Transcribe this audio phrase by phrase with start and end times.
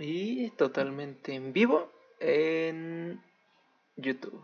[0.00, 3.20] y totalmente en vivo en
[3.96, 4.42] YouTube.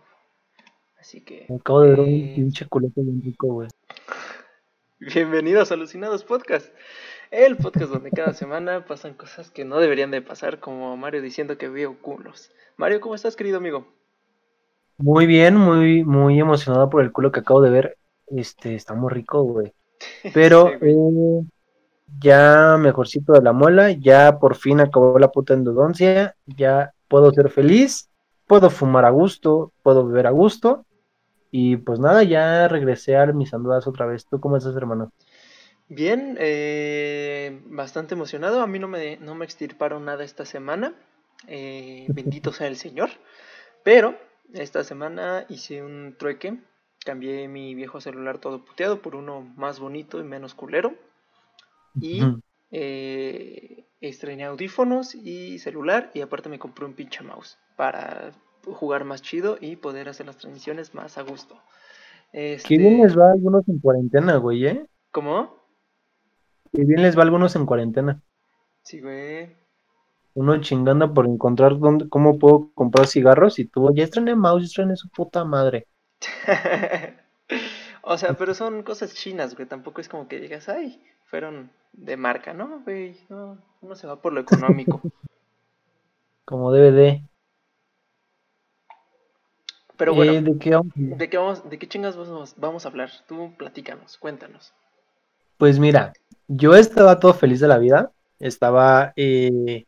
[1.01, 1.47] Así que.
[1.59, 3.69] acabo de ver un eh, pinche culete bien rico, güey.
[4.99, 6.73] Bienvenidos a Alucinados Podcast.
[7.31, 11.59] El podcast donde cada semana pasan cosas que no deberían de pasar, como Mario diciendo
[11.59, 12.51] que veo culos.
[12.77, 13.87] Mario, ¿cómo estás, querido amigo?
[14.99, 17.99] Muy bien, muy, muy emocionado por el culo que acabo de ver.
[18.29, 19.73] Este, está muy rico, güey.
[20.35, 21.41] Pero Sí, eh,
[22.21, 27.51] ya mejorcito de la muela, ya por fin acabó la puta endodoncia, ya puedo ser
[27.51, 28.11] feliz,
[28.47, 30.87] puedo fumar a gusto, puedo beber a gusto.
[31.51, 34.27] Y pues nada, ya regresé a mis andadas otra vez.
[34.29, 35.13] ¿Tú cómo estás, hermano?
[35.89, 38.61] Bien, eh, bastante emocionado.
[38.61, 40.95] A mí no me, no me extirparon nada esta semana.
[41.49, 43.11] eh, bendito sea el Señor.
[43.85, 44.17] Pero
[44.55, 46.59] esta semana hice un trueque.
[47.05, 50.95] Cambié mi viejo celular todo puteado por uno más bonito y menos culero.
[52.01, 52.23] Y
[52.71, 56.11] eh, estrené audífonos y celular.
[56.15, 58.33] Y aparte me compré un pinche mouse para
[58.65, 61.57] jugar más chido y poder hacer las transmisiones más a gusto.
[62.33, 64.87] Qué bien Este, les va a algunos en cuarentena, güey, ¿eh?
[65.11, 65.55] ¿Cómo?
[66.73, 68.23] Qué bien les va a algunos en cuarentena.
[68.83, 69.57] Sí, güey.
[70.35, 74.67] Uno chingando por encontrar dónde, cómo puedo comprar cigarros y tú, ya estrené mouse, ya
[74.67, 75.87] estrené su puta madre.
[78.09, 79.67] O sea, pero son cosas chinas, güey.
[79.67, 83.17] Tampoco es como que digas, ay, fueron de marca, ¿no, güey?
[83.29, 85.01] No, uno se va por lo económico.
[86.47, 87.23] Como DVD.
[89.97, 90.93] Pero bueno, Eh, ¿de qué vamos?
[90.95, 93.11] ¿de qué vamos, de qué chingas vamos, vamos a hablar?
[93.27, 94.73] Tú platícanos, cuéntanos.
[95.59, 96.13] Pues mira,
[96.49, 98.13] yo estaba todo feliz de la vida.
[98.39, 99.87] Estaba, eh,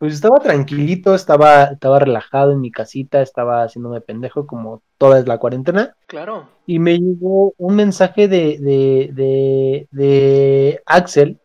[0.00, 5.28] pues estaba tranquilito, estaba, estaba relajado en mi casita, estaba haciéndome pendejo como toda es
[5.28, 5.94] la cuarentena.
[6.06, 6.48] Claro.
[6.64, 11.38] Y me llegó un mensaje de, de, de, de Axel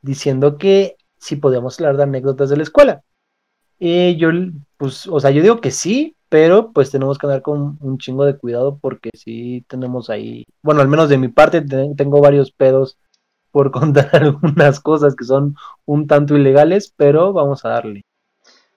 [0.00, 3.02] diciendo que si podíamos hablar de anécdotas de la escuela.
[3.78, 4.30] Y yo,
[4.78, 8.24] pues, o sea, yo digo que sí, pero pues tenemos que andar con un chingo
[8.24, 12.52] de cuidado porque sí tenemos ahí, bueno, al menos de mi parte te- tengo varios
[12.52, 12.96] pedos
[13.50, 18.02] por contar algunas cosas que son un tanto ilegales, pero vamos a darle.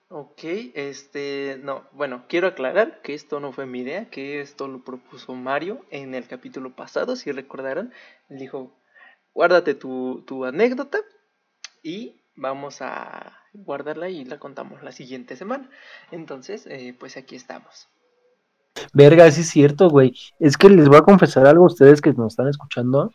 [0.08, 0.44] Ok,
[0.74, 5.34] este, no, bueno, quiero aclarar que esto no fue mi idea, que esto lo propuso
[5.34, 7.94] Mario en el capítulo pasado, si recordarán.
[8.28, 8.72] Él dijo,
[9.32, 10.98] guárdate tu, tu anécdota
[11.82, 15.70] y vamos a guardarla y la contamos la siguiente semana.
[16.10, 17.88] Entonces, eh, pues aquí estamos.
[18.92, 20.14] Verga, sí es cierto, güey.
[20.38, 23.12] Es que les voy a confesar algo a ustedes que nos están escuchando.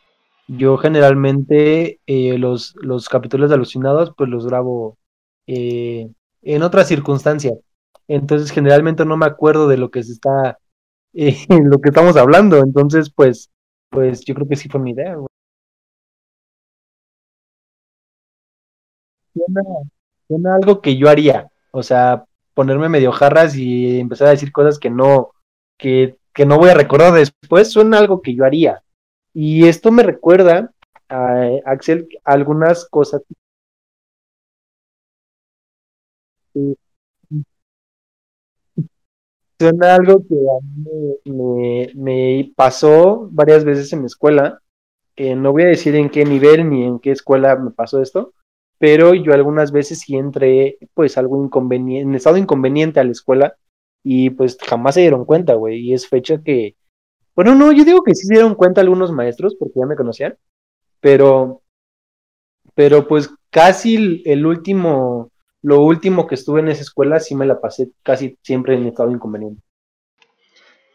[0.48, 4.98] Yo generalmente eh, los, los capítulos alucinados pues los grabo
[5.48, 6.10] eh,
[6.42, 7.56] en otras circunstancias.
[8.08, 10.58] Entonces generalmente no me acuerdo de lo que se está,
[11.14, 12.58] eh, lo que estamos hablando.
[12.60, 13.50] Entonces pues,
[13.90, 15.18] pues yo creo que sí fue mi idea,
[20.28, 21.50] suena algo que yo haría.
[21.72, 25.32] O sea, ponerme medio jarras y empezar a decir cosas que no,
[25.78, 28.84] que, que no voy a recordar después, suena algo que yo haría.
[29.40, 30.74] Y esto me recuerda
[31.08, 33.22] a Axel algunas cosas.
[36.54, 36.76] que
[39.60, 44.62] Suena algo que a mí me, me- pasó varias veces en mi escuela.
[45.16, 48.34] Eh, no voy a decir en qué nivel ni en qué escuela me pasó esto,
[48.80, 53.58] pero yo algunas veces sí entré, pues, algo inconveniente, en estado inconveniente a la escuela
[54.04, 55.80] y pues jamás se dieron cuenta, güey.
[55.82, 56.76] Y es fecha que,
[57.38, 60.36] bueno, no, yo digo que sí se dieron cuenta algunos maestros porque ya me conocían,
[61.00, 61.62] pero,
[62.74, 65.30] pero pues casi el, último,
[65.62, 69.12] lo último que estuve en esa escuela sí me la pasé casi siempre en estado
[69.12, 69.62] inconveniente.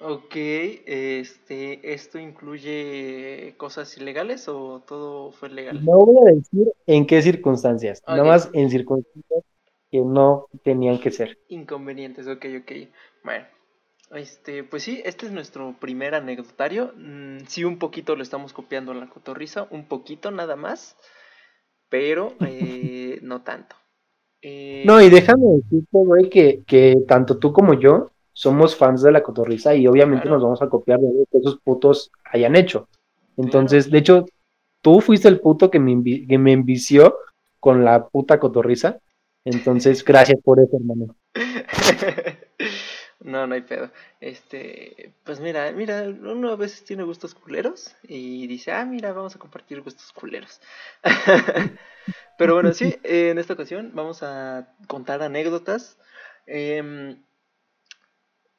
[0.01, 5.85] Ok, este, ¿esto incluye cosas ilegales o todo fue legal?
[5.85, 9.45] No voy a decir en qué circunstancias, nada más en circunstancias
[9.93, 11.39] que no tenían que ser.
[11.47, 12.73] Inconvenientes, ok, ok.
[13.23, 13.47] Bueno,
[14.13, 16.93] este, pues sí, este es nuestro primer anecdotario.
[16.97, 20.97] Mm, sí, un poquito lo estamos copiando a la cotorriza, un poquito nada más,
[21.91, 23.77] pero eh, no tanto.
[24.43, 29.13] Eh, No, y déjame decirte, güey, que, que tanto tú como yo somos fans de
[29.13, 30.35] la cotorriza y obviamente Claro.
[30.35, 32.89] nos vamos a copiar de lo que esos putos hayan hecho.
[33.37, 34.25] Entonces, de hecho,
[34.83, 37.17] tú fuiste el puto que me, que me envició
[37.61, 38.99] con la puta cotorriza.
[39.45, 41.15] Entonces, gracias por eso, hermano.
[43.25, 43.91] No, no hay pedo.
[44.21, 49.37] Este, pues mira, mira, uno a veces tiene gustos culeros y dice, ah, mira, vamos
[49.37, 50.61] a compartir gustos culeros.
[52.39, 55.99] Pero bueno, sí, en esta ocasión vamos a contar anécdotas.
[56.47, 57.23] Em,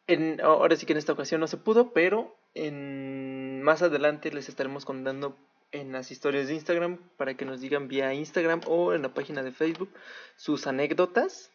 [0.08, 4.48] en, ahora sí que en esta ocasión no se pudo, pero en, más adelante les
[4.50, 5.38] estaremos contando
[5.72, 9.44] en las historias de Instagram para que nos digan vía Instagram o en la página
[9.44, 9.90] de Facebook
[10.36, 11.52] sus anécdotas.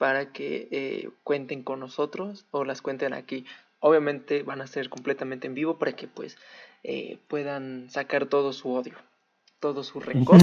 [0.00, 3.44] Para que eh, cuenten con nosotros o las cuenten aquí.
[3.80, 6.38] Obviamente van a ser completamente en vivo para que pues
[6.82, 8.94] eh, puedan sacar todo su odio,
[9.58, 10.40] todo su rencor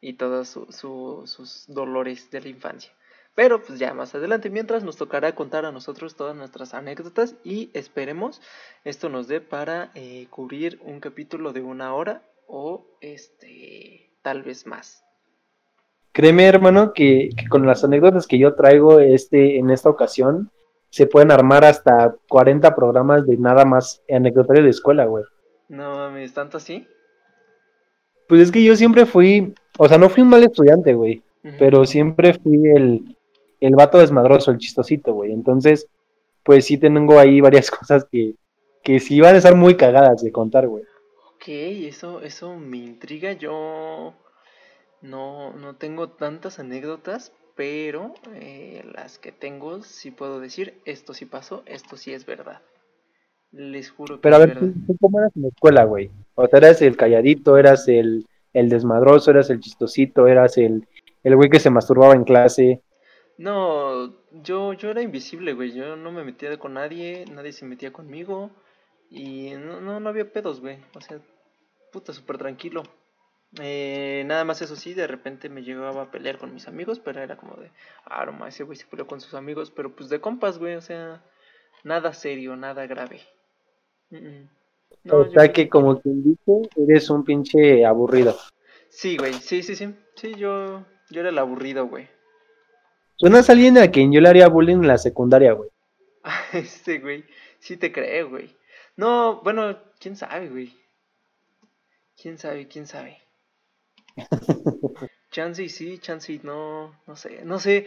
[0.00, 2.94] y todos sus dolores de la infancia.
[3.34, 7.68] Pero pues ya más adelante, mientras nos tocará contar a nosotros todas nuestras anécdotas y
[7.74, 8.40] esperemos
[8.84, 14.66] esto nos dé para eh, cubrir un capítulo de una hora o este tal vez
[14.66, 15.03] más.
[16.14, 20.48] Créeme, hermano, que, con las anécdotas que yo traigo este, en esta ocasión,
[20.88, 25.24] se pueden armar hasta 40 programas de nada más anecdotario de escuela, güey.
[25.68, 26.86] No mames, ¿tanto así?
[28.28, 31.20] Pues es que yo siempre fui, o sea, no fui un mal estudiante, güey,
[31.58, 33.16] pero siempre fui el,
[33.58, 35.32] el vato desmadroso, el chistosito, güey.
[35.32, 35.88] Entonces,
[36.44, 38.36] pues sí tengo ahí varias cosas que,
[38.84, 40.84] que sí van a estar muy cagadas de contar, güey.
[41.34, 43.32] Ok, eso, eso me intriga.
[43.32, 44.14] Yo
[45.04, 51.26] no, no tengo tantas anécdotas, pero eh, las que tengo sí puedo decir, esto sí
[51.26, 52.62] pasó, esto sí es verdad.
[53.52, 56.10] Les juro que Pero a ver, ¿tú, cómo eras en la escuela, güey?
[56.34, 60.88] O sea, eras el calladito, eras el, el desmadroso, eras el chistosito, eras el,
[61.22, 62.80] el güey que se masturbaba en clase.
[63.36, 65.72] No, yo, yo era invisible, güey.
[65.72, 68.50] Yo no me metía con nadie, nadie se metía conmigo.
[69.10, 70.78] Y no, no, no había pedos, güey.
[70.94, 71.20] O sea,
[71.92, 72.82] puta, súper tranquilo.
[73.60, 77.20] Eh, nada más eso sí, de repente me llegaba a pelear con mis amigos, pero
[77.20, 77.70] era como de,
[78.04, 80.80] ah, no ese güey se peleó con sus amigos, pero pues de compas, güey, o
[80.80, 81.22] sea,
[81.84, 83.20] nada serio, nada grave.
[85.10, 88.36] o sea que como quien dice, eres un pinche aburrido.
[88.88, 92.08] Sí, güey, sí, sí, sí, sí, yo, yo era el aburrido, güey.
[93.16, 95.70] Suenas a alguien a quien yo le haría bullying en la secundaria, güey.
[96.52, 97.24] este, güey,
[97.60, 98.56] sí te creo, güey.
[98.96, 100.76] No, bueno, quién sabe, güey.
[102.20, 103.23] Quién sabe, quién sabe.
[105.30, 107.86] chance sí, chance no, no sé, no sé.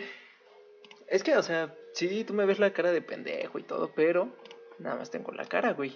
[1.08, 4.30] Es que, o sea, sí, tú me ves la cara de pendejo y todo, pero
[4.80, 5.96] nada más tengo la cara, güey.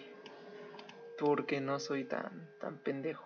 [1.20, 3.26] Porque no soy tan, tan pendejo.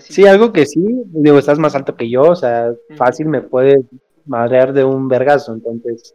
[0.00, 3.84] sí, algo que sí, digo, estás más alto que yo, o sea, fácil me puede
[4.24, 6.14] madrear de un vergazo, entonces.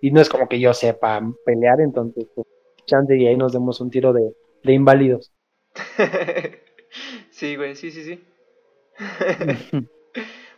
[0.00, 2.46] Y no es como que yo sepa pelear, entonces, pues,
[2.86, 5.32] chance y ahí nos demos un tiro de, de inválidos.
[7.30, 8.20] sí, güey, sí, sí, sí.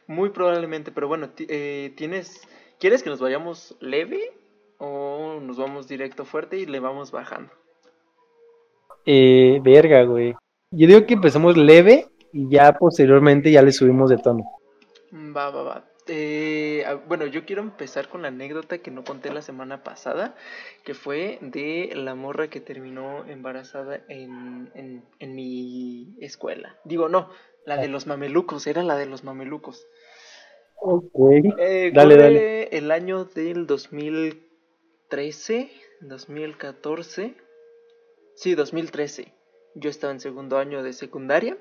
[0.06, 2.40] Muy probablemente, pero bueno, eh, tienes,
[2.78, 4.32] ¿quieres que nos vayamos leve
[4.78, 7.52] o nos vamos directo fuerte y le vamos bajando?
[9.04, 10.34] Eh, verga, güey.
[10.70, 14.44] Yo digo que empecemos leve y ya posteriormente ya le subimos de tono.
[15.12, 15.84] Va, va, va.
[16.08, 20.36] Eh, bueno, yo quiero empezar con la anécdota que no conté la semana pasada,
[20.84, 26.76] que fue de la morra que terminó embarazada en, en, en mi escuela.
[26.84, 27.30] Digo, no,
[27.66, 29.86] la de los mamelucos, era la de los mamelucos.
[30.76, 31.10] Ok.
[31.58, 32.76] Eh, dale, dale.
[32.76, 35.70] El año del 2013,
[36.00, 37.34] 2014.
[38.34, 39.32] Sí, 2013.
[39.74, 41.56] Yo estaba en segundo año de secundaria.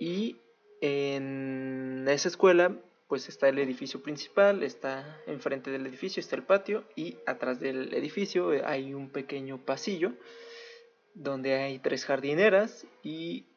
[0.00, 0.36] Y
[0.80, 2.76] en esa escuela,
[3.08, 6.84] pues está el edificio principal, está enfrente del edificio, está el patio.
[6.96, 10.12] Y atrás del edificio hay un pequeño pasillo
[11.14, 13.47] donde hay tres jardineras y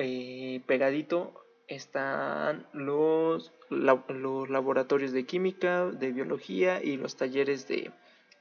[0.00, 1.32] eh, pegadito
[1.68, 7.92] están los, los laboratorios de química, de biología y los talleres de,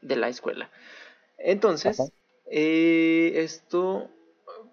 [0.01, 0.71] la escuela.
[1.37, 2.11] Entonces,
[2.49, 4.09] eh, esto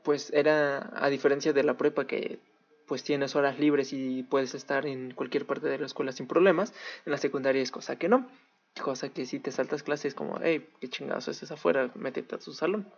[0.03, 2.39] pues era a diferencia de la prepa que
[2.87, 6.73] pues tienes horas libres y puedes estar en cualquier parte de la escuela sin problemas,
[7.05, 8.31] en la secundaria es cosa que no,
[8.81, 12.53] cosa que si te saltas clases como, hey, qué chingados es afuera, métete a su
[12.55, 12.91] salón.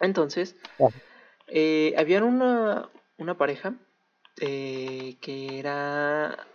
[0.00, 0.56] Entonces,
[1.48, 3.74] eh, había una, una pareja
[4.40, 6.46] eh, que era...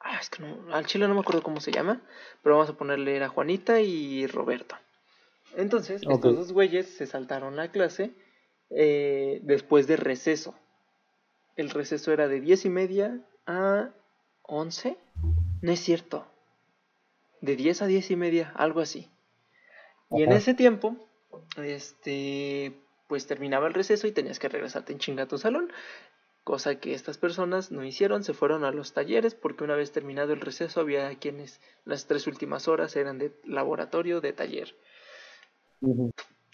[0.00, 2.00] Ah, es que no, al chile no me acuerdo cómo se llama,
[2.42, 4.76] pero vamos a ponerle era Juanita y Roberto.
[5.56, 8.12] Entonces, estos dos güeyes se saltaron la clase
[8.70, 10.54] eh, después de receso.
[11.56, 13.90] El receso era de diez y media a
[14.42, 14.96] 11.
[15.62, 16.26] No es cierto.
[17.40, 19.10] De 10 a diez y media, algo así.
[20.10, 20.96] Y en ese tiempo,
[21.56, 25.72] este, pues terminaba el receso y tenías que regresarte en chinga a tu salón.
[26.44, 30.32] Cosa que estas personas no hicieron, se fueron a los talleres porque una vez terminado
[30.32, 34.76] el receso había quienes las tres últimas horas eran de laboratorio, de taller.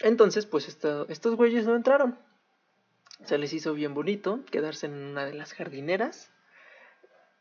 [0.00, 2.18] Entonces, pues estos güeyes no entraron.
[3.24, 6.30] Se les hizo bien bonito quedarse en una de las jardineras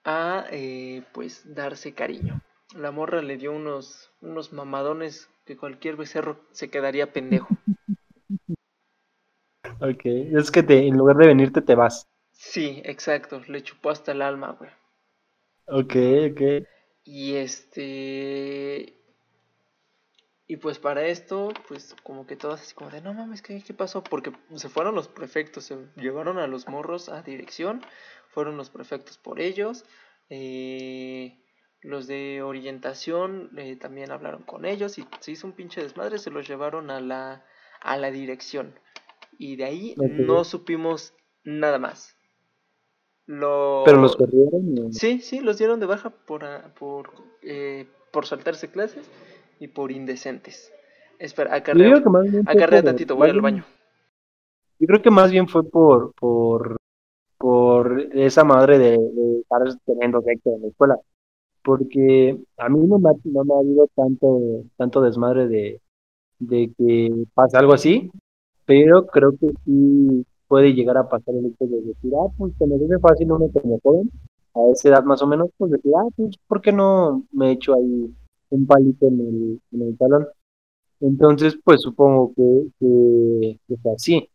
[0.04, 2.42] a eh, pues darse cariño.
[2.76, 7.48] La morra le dio unos, unos mamadones que cualquier becerro se quedaría pendejo.
[9.82, 12.08] Ok, es que te, en lugar de venirte te vas.
[12.34, 14.70] Sí, exacto, le chupó hasta el alma, güey.
[15.66, 15.96] Ok,
[16.30, 16.42] ok.
[17.04, 18.96] Y este.
[20.48, 23.74] Y pues para esto, pues como que todos así como de, no mames, ¿qué, ¿qué
[23.74, 24.04] pasó?
[24.04, 27.82] Porque se fueron los prefectos, se llevaron a los morros a dirección,
[28.30, 29.86] fueron los prefectos por ellos.
[30.30, 31.40] Eh,
[31.82, 36.32] los de orientación eh, también hablaron con ellos y se hizo un pinche desmadre, se
[36.32, 37.46] los llevaron a la,
[37.80, 38.78] a la dirección.
[39.44, 42.16] Y de ahí no supimos nada más.
[43.26, 43.82] Lo...
[43.86, 44.94] ¿Pero los corrieron?
[44.94, 46.44] Sí, sí, los dieron de baja por,
[46.78, 47.10] por,
[47.42, 49.10] eh, por saltarse clases
[49.60, 50.72] y por indecentes.
[51.18, 52.04] Espera, acarrea,
[52.46, 53.66] acarrea tantito, voy al baño.
[54.78, 56.78] Yo creo que más bien fue por, por,
[57.40, 61.00] por esa madre de, de estar teniendo sexo en la escuela.
[61.64, 64.40] Porque a mí no me, ha, no me ha habido tanto,
[64.78, 65.82] tanto desmadre de,
[66.38, 68.12] de que pasa algo así,
[68.66, 72.68] pero creo que sí puede llegar a pasar el hecho de decir, ah, pues se
[72.68, 74.12] me hace fácil uno como joven,
[74.54, 77.74] a esa edad más o menos, pues decir, ah, pues, ¿por qué no me echo
[77.74, 78.14] ahí
[78.52, 80.28] un palito en el, talón.
[81.00, 84.30] Entonces, pues supongo que, que, así.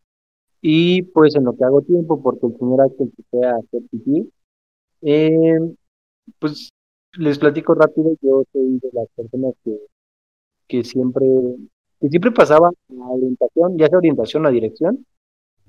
[0.61, 4.29] Y pues en lo que hago tiempo, porque el señor Axel fue a hacer pipí,
[5.01, 5.59] eh,
[6.39, 6.71] pues
[7.17, 9.79] les platico rápido, yo soy de las personas que,
[10.67, 11.25] que siempre,
[11.99, 15.05] que siempre pasaba la orientación, ya sea orientación o dirección,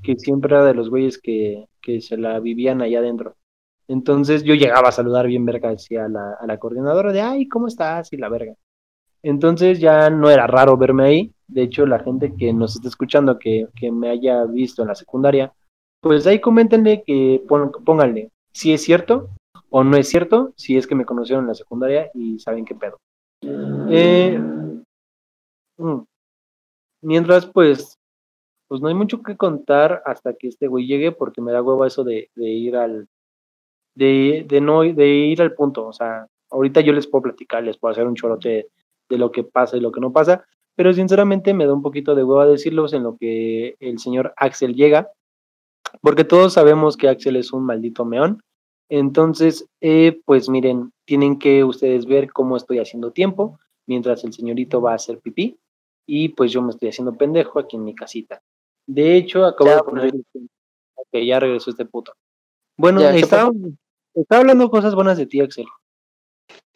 [0.02, 3.34] que siempre era de los güeyes que, que se la vivían allá adentro.
[3.88, 7.48] Entonces yo llegaba a saludar bien verga hacia a la, a la coordinadora de, ay,
[7.48, 8.12] ¿cómo estás?
[8.12, 8.54] Y la verga.
[9.22, 11.32] Entonces ya no era raro verme ahí.
[11.48, 14.94] De hecho, la gente que nos está escuchando, que, que me haya visto en la
[14.94, 15.52] secundaria,
[16.00, 17.42] pues ahí coméntenle que
[17.84, 19.30] pónganle si es cierto
[19.70, 22.74] o no es cierto, si es que me conocieron en la secundaria y saben qué
[22.74, 22.98] pedo.
[23.42, 24.38] Eh,
[25.78, 26.00] mm,
[27.02, 27.98] mientras, pues,
[28.68, 31.86] pues no hay mucho que contar hasta que este güey llegue, porque me da hueva
[31.86, 33.08] eso de, de ir al,
[33.94, 35.86] de, de, no, de ir al punto.
[35.86, 38.68] O sea, ahorita yo les puedo platicar, les puedo hacer un chorote
[39.08, 40.44] de lo que pasa y lo que no pasa,
[40.76, 44.74] pero sinceramente me da un poquito de hueva decirlos en lo que el señor Axel
[44.74, 45.10] llega,
[46.02, 48.42] porque todos sabemos que Axel es un maldito meón.
[48.90, 54.80] Entonces, eh, pues miren, tienen que ustedes ver cómo estoy haciendo tiempo mientras el señorito
[54.80, 55.58] va a hacer pipí
[56.08, 58.40] y pues yo me estoy haciendo pendejo aquí en mi casita.
[58.86, 60.14] De hecho, acabo de poner...
[60.94, 62.14] Ok, ya regresó este puto.
[62.78, 63.50] Bueno, está,
[64.14, 65.66] Está hablando cosas buenas de ti, Axel.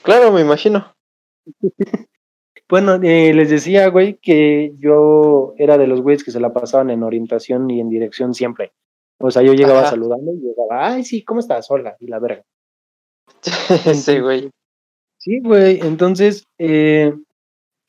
[0.03, 0.95] Claro, me imagino.
[2.69, 6.91] bueno, eh, les decía, güey, que yo era de los güeyes que se la pasaban
[6.91, 8.73] en orientación y en dirección siempre.
[9.19, 11.71] O sea, yo llegaba saludando y llegaba, ay, sí, ¿cómo estás?
[11.71, 12.45] Hola, y la verga.
[13.95, 14.51] sí, güey.
[15.17, 17.15] Sí, güey, entonces, eh,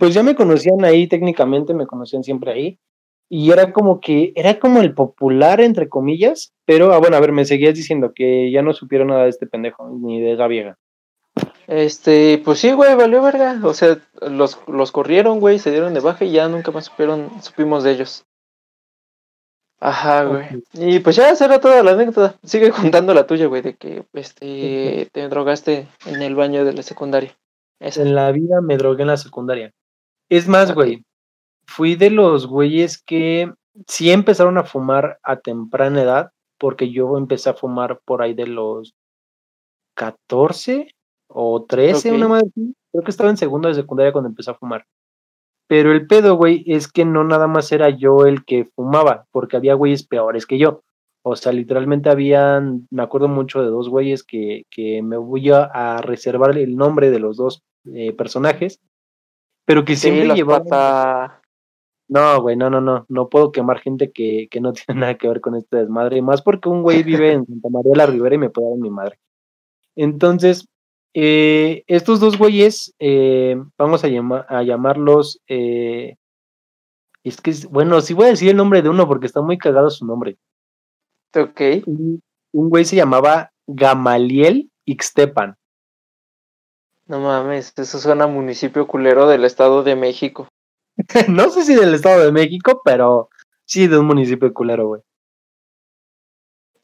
[0.03, 2.79] pues ya me conocían ahí técnicamente, me conocían siempre ahí
[3.29, 7.31] y era como que, era como el popular, entre comillas, pero, ah, bueno, a ver,
[7.31, 10.77] me seguías diciendo que ya no supieron nada de este pendejo, ni de esa vieja.
[11.67, 13.97] Este, pues sí, güey, valió verga, o sea,
[14.29, 17.91] los, los corrieron, güey, se dieron de baja y ya nunca más supieron, supimos de
[17.91, 18.25] ellos.
[19.79, 20.47] Ajá, güey.
[20.73, 22.35] Y pues ya será toda la anécdota.
[22.43, 26.83] Sigue contando la tuya, güey, de que este te drogaste en el baño de la
[26.83, 27.37] secundaria.
[27.79, 29.73] En la vida me drogué en la secundaria.
[30.29, 31.03] Es más, güey,
[31.65, 33.51] fui de los güeyes que
[33.87, 38.47] sí empezaron a fumar a temprana edad, porque yo empecé a fumar por ahí de
[38.47, 38.93] los
[39.95, 40.87] 14
[41.27, 42.49] o 13, una madre.
[42.55, 44.85] Creo que estaba en segundo de secundaria cuando empecé a fumar.
[45.67, 49.57] Pero el pedo, güey, es que no nada más era yo el que fumaba, porque
[49.57, 50.83] había güeyes peores que yo.
[51.25, 55.97] O sea, literalmente habían, me acuerdo mucho de dos güeyes que, que me voy a,
[56.01, 57.63] reservar el nombre de los dos
[57.93, 58.81] eh, personajes,
[59.65, 61.31] pero que siempre llevaban...
[62.09, 63.05] No, güey, no, no, no.
[63.09, 66.21] No puedo quemar gente que, que no tiene nada que ver con este desmadre.
[66.21, 68.89] Más porque un güey vive en Santa María la Ribera y me puede dar mi
[68.89, 69.19] madre.
[69.95, 70.67] Entonces,
[71.13, 74.07] eh, estos dos güeyes, eh, vamos a,
[74.47, 75.39] a llamarlos.
[75.47, 76.15] Eh,
[77.23, 79.89] es que, bueno, sí voy a decir el nombre de uno porque está muy cagado
[79.89, 80.37] su nombre.
[81.35, 81.61] Ok.
[81.85, 85.55] Un, un güey se llamaba Gamaliel Ixtepan.
[87.05, 90.47] No mames, eso suena a municipio culero del Estado de México.
[91.29, 93.29] no sé si del Estado de México, pero
[93.65, 95.01] sí de un municipio culero, güey.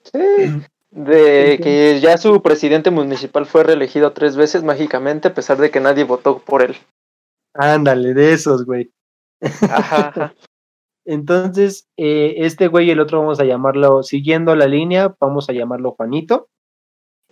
[0.03, 0.19] Sí.
[0.91, 5.79] De que ya su presidente municipal fue reelegido tres veces mágicamente, a pesar de que
[5.79, 6.77] nadie votó por él.
[7.53, 8.91] Ándale, de esos, güey.
[9.39, 10.33] Ajá,
[11.05, 15.53] Entonces, eh, este güey y el otro vamos a llamarlo, siguiendo la línea, vamos a
[15.53, 16.49] llamarlo Juanito.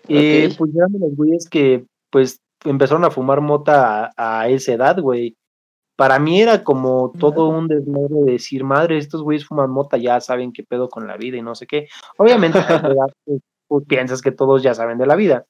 [0.07, 4.99] Eh, pues eran los güeyes que, pues, empezaron a fumar mota a, a esa edad,
[4.99, 5.37] güey
[5.97, 10.21] para mí era como todo un desmadre de decir, madre, estos güeyes fuman mota, ya
[10.21, 11.87] saben qué pedo con la vida y no sé qué.
[12.17, 12.59] Obviamente,
[13.67, 15.47] pues, piensas que todos ya saben de la vida.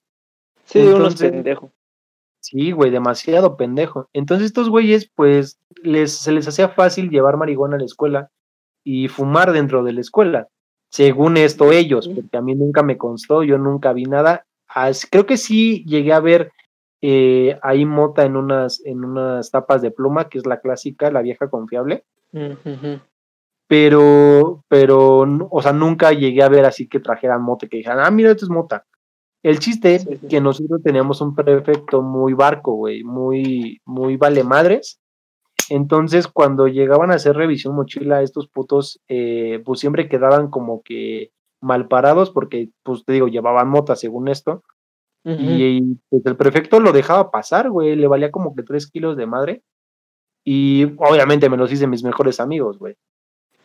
[0.64, 1.72] Sí, unos pendejos.
[2.40, 4.08] Sí, güey, demasiado pendejo.
[4.14, 8.30] Entonces estos güeyes, pues, les, se les hacía fácil llevar marihuana a la escuela
[8.86, 10.48] y fumar dentro de la escuela.
[10.90, 14.46] Según esto ellos, porque a mí nunca me constó, yo nunca vi nada.
[15.12, 16.54] creo que sí llegué a ver
[17.01, 21.22] eh, ahí mota en unas, en unas tapas de pluma, que es la clásica, la
[21.22, 22.06] vieja confiable.
[23.68, 28.12] Pero, pero, o sea, nunca llegué a ver así que trajeran mota, que dijeran, ah,
[28.12, 28.86] mira, esto es mota.
[29.44, 35.00] El chiste es que nosotros teníamos un prefecto muy barco, güey, muy, muy vale madres.
[35.70, 41.32] Entonces, cuando llegaban a hacer revisión mochila, estos putos, eh, pues siempre quedaban como que
[41.62, 44.63] mal parados, porque, pues te digo, llevaban mota según esto.
[45.29, 49.25] Y, pues, el prefecto lo dejaba pasar, güey, le valía como que tres kilos de
[49.25, 49.62] madre.
[50.46, 52.96] Y obviamente me los hice mis mejores amigos, güey.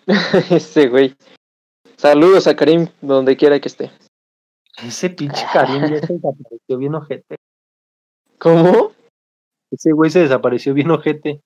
[0.50, 1.14] Ese güey.
[1.96, 3.92] Saludos a Karim, donde quiera que esté.
[4.82, 7.36] Ese pinche Karim ya se desapareció bien ojete.
[8.38, 8.90] ¿Cómo?
[9.70, 11.40] Ese güey se desapareció bien ojete.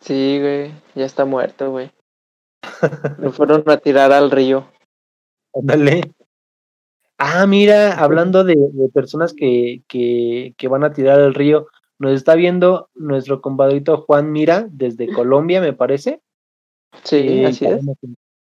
[0.00, 1.90] Sí, güey, ya está muerto, güey.
[3.18, 4.68] Lo fueron a tirar al río.
[5.54, 6.02] Ándale.
[7.18, 8.56] Ah, mira, hablando de,
[8.92, 11.68] personas que, que, que, van a tirar al río,
[11.98, 16.20] nos está viendo nuestro compadrito Juan Mira desde Colombia, me parece.
[17.02, 17.84] Sí, eh, así es.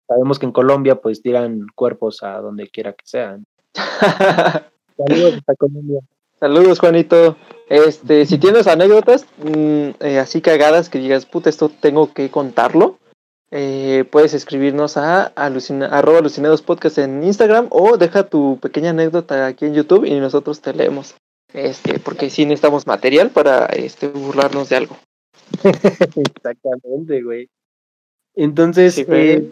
[0.06, 3.44] sabemos que en Colombia pues tiran cuerpos a donde quiera que sean.
[4.96, 6.00] Saludos hasta Colombia.
[6.38, 7.36] Saludos, Juanito.
[7.68, 12.98] Este, si tienes anécdotas mm, eh, así cagadas que digas, puta, esto tengo que contarlo,
[13.50, 19.46] eh, puedes escribirnos a alucina, arroba alucinados podcast en Instagram o deja tu pequeña anécdota
[19.46, 21.14] aquí en YouTube y nosotros te leemos.
[21.54, 24.98] Este, porque sí necesitamos material para este, burlarnos de algo.
[25.64, 27.48] Exactamente, güey.
[28.34, 29.50] Entonces, eh,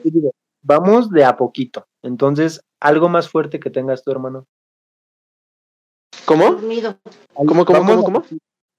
[0.62, 1.86] vamos de a poquito.
[2.02, 4.46] Entonces, algo más fuerte que tengas tu hermano.
[6.26, 6.56] ¿Cómo?
[7.34, 8.24] ¿Cómo, cómo, cómo, cómo?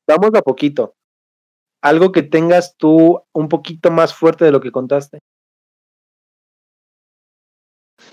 [0.08, 0.94] Vamos a poquito.
[1.82, 5.20] Algo que tengas tú un poquito más fuerte de lo que contaste.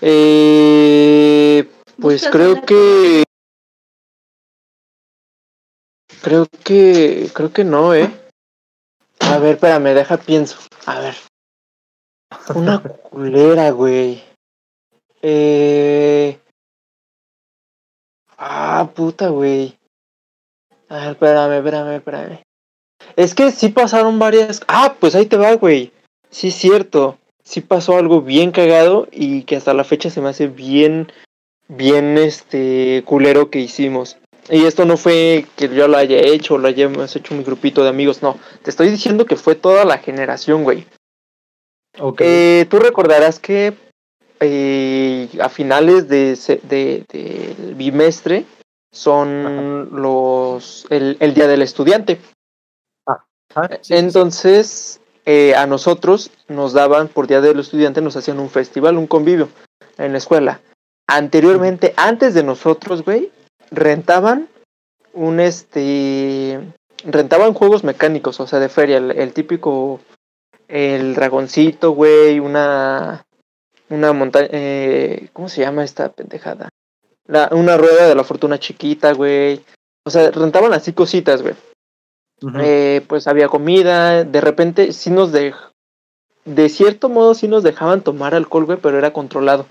[0.00, 3.24] Eh, pues creo que
[6.22, 8.10] creo que creo que no, eh.
[9.20, 10.58] A ver, espérame, deja pienso.
[10.86, 11.14] A ver.
[12.54, 14.22] Una culera, güey.
[15.22, 16.38] Eh
[18.46, 19.78] Ah, puta, güey.
[20.90, 22.43] Ah, espérame, espérame, espérame.
[23.16, 24.62] Es que sí pasaron varias.
[24.66, 25.92] Ah, pues ahí te va, güey.
[26.30, 27.18] Sí, es cierto.
[27.44, 31.12] Sí pasó algo bien cagado y que hasta la fecha se me hace bien,
[31.68, 34.16] bien, este, culero que hicimos.
[34.50, 37.82] Y esto no fue que yo lo haya hecho o lo hayamos hecho mi grupito
[37.82, 38.38] de amigos, no.
[38.62, 40.86] Te estoy diciendo que fue toda la generación, güey.
[41.98, 42.20] Ok.
[42.22, 43.74] Eh, Tú recordarás que
[44.40, 46.36] eh, a finales de,
[47.08, 48.44] del bimestre
[48.92, 52.18] son los el, día del estudiante.
[53.54, 58.98] Ah, Entonces, eh, a nosotros nos daban, por día del estudiante, nos hacían un festival,
[58.98, 59.48] un convivio
[59.98, 60.60] en la escuela.
[61.06, 63.30] Anteriormente, antes de nosotros, güey,
[63.70, 64.48] rentaban
[65.12, 66.60] un este.
[67.04, 70.00] Rentaban juegos mecánicos, o sea, de feria, el típico.
[70.66, 73.26] El dragoncito, güey, una
[73.88, 76.70] una montaña, eh, ¿cómo se llama esta pendejada?
[77.26, 79.64] La, una rueda de la fortuna chiquita, güey.
[80.04, 81.54] O sea, rentaban así cositas, güey.
[82.60, 85.54] Eh, pues había comida, de repente sí nos de,
[86.44, 89.66] de cierto modo sí nos dejaban tomar alcohol, güey, pero era controlado.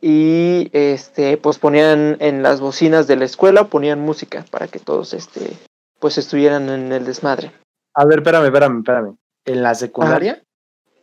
[0.00, 5.12] Y este, pues ponían en las bocinas de la escuela, ponían música para que todos
[5.12, 5.52] este,
[5.98, 7.52] pues estuvieran en el desmadre.
[7.94, 9.16] A ver, espérame, espérame, espérame.
[9.44, 10.42] ¿En la secundaria?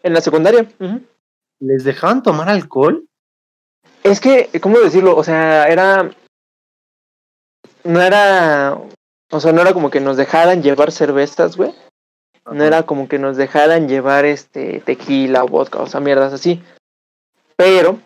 [0.04, 0.68] En la secundaria.
[1.60, 3.08] ¿Les dejaban tomar alcohol?
[4.04, 5.16] Es que, ¿cómo decirlo?
[5.16, 6.10] O sea, era.
[7.84, 8.80] No era.
[9.30, 11.74] O sea, no era como que nos dejaran llevar cervezas, güey.
[12.50, 16.64] No era como que nos dejaran llevar este tequila o vodka, o sea, mierdas así.
[17.58, 18.00] Pero,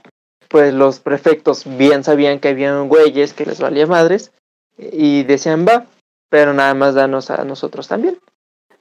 [0.47, 4.31] pues los prefectos bien sabían que habían güeyes que les valía madres
[4.77, 5.85] y decían, va,
[6.29, 8.17] pero nada más danos a nosotros también.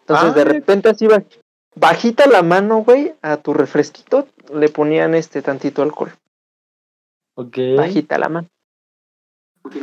[0.00, 1.22] Entonces, de repente así va,
[1.74, 6.12] bajita la mano, güey, a tu refresquito le ponían este tantito alcohol.
[7.34, 7.58] Ok.
[7.76, 8.48] Bajita la mano.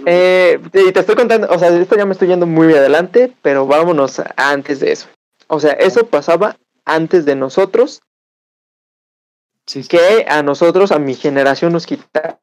[0.06, 3.68] Eh, y te estoy contando, o sea, esto ya me estoy yendo muy adelante, pero
[3.68, 5.08] vámonos antes de eso.
[5.48, 8.02] O sea, eso pasaba antes de nosotros.
[9.66, 12.38] Sí, Que a nosotros, a mi generación, nos quitaron.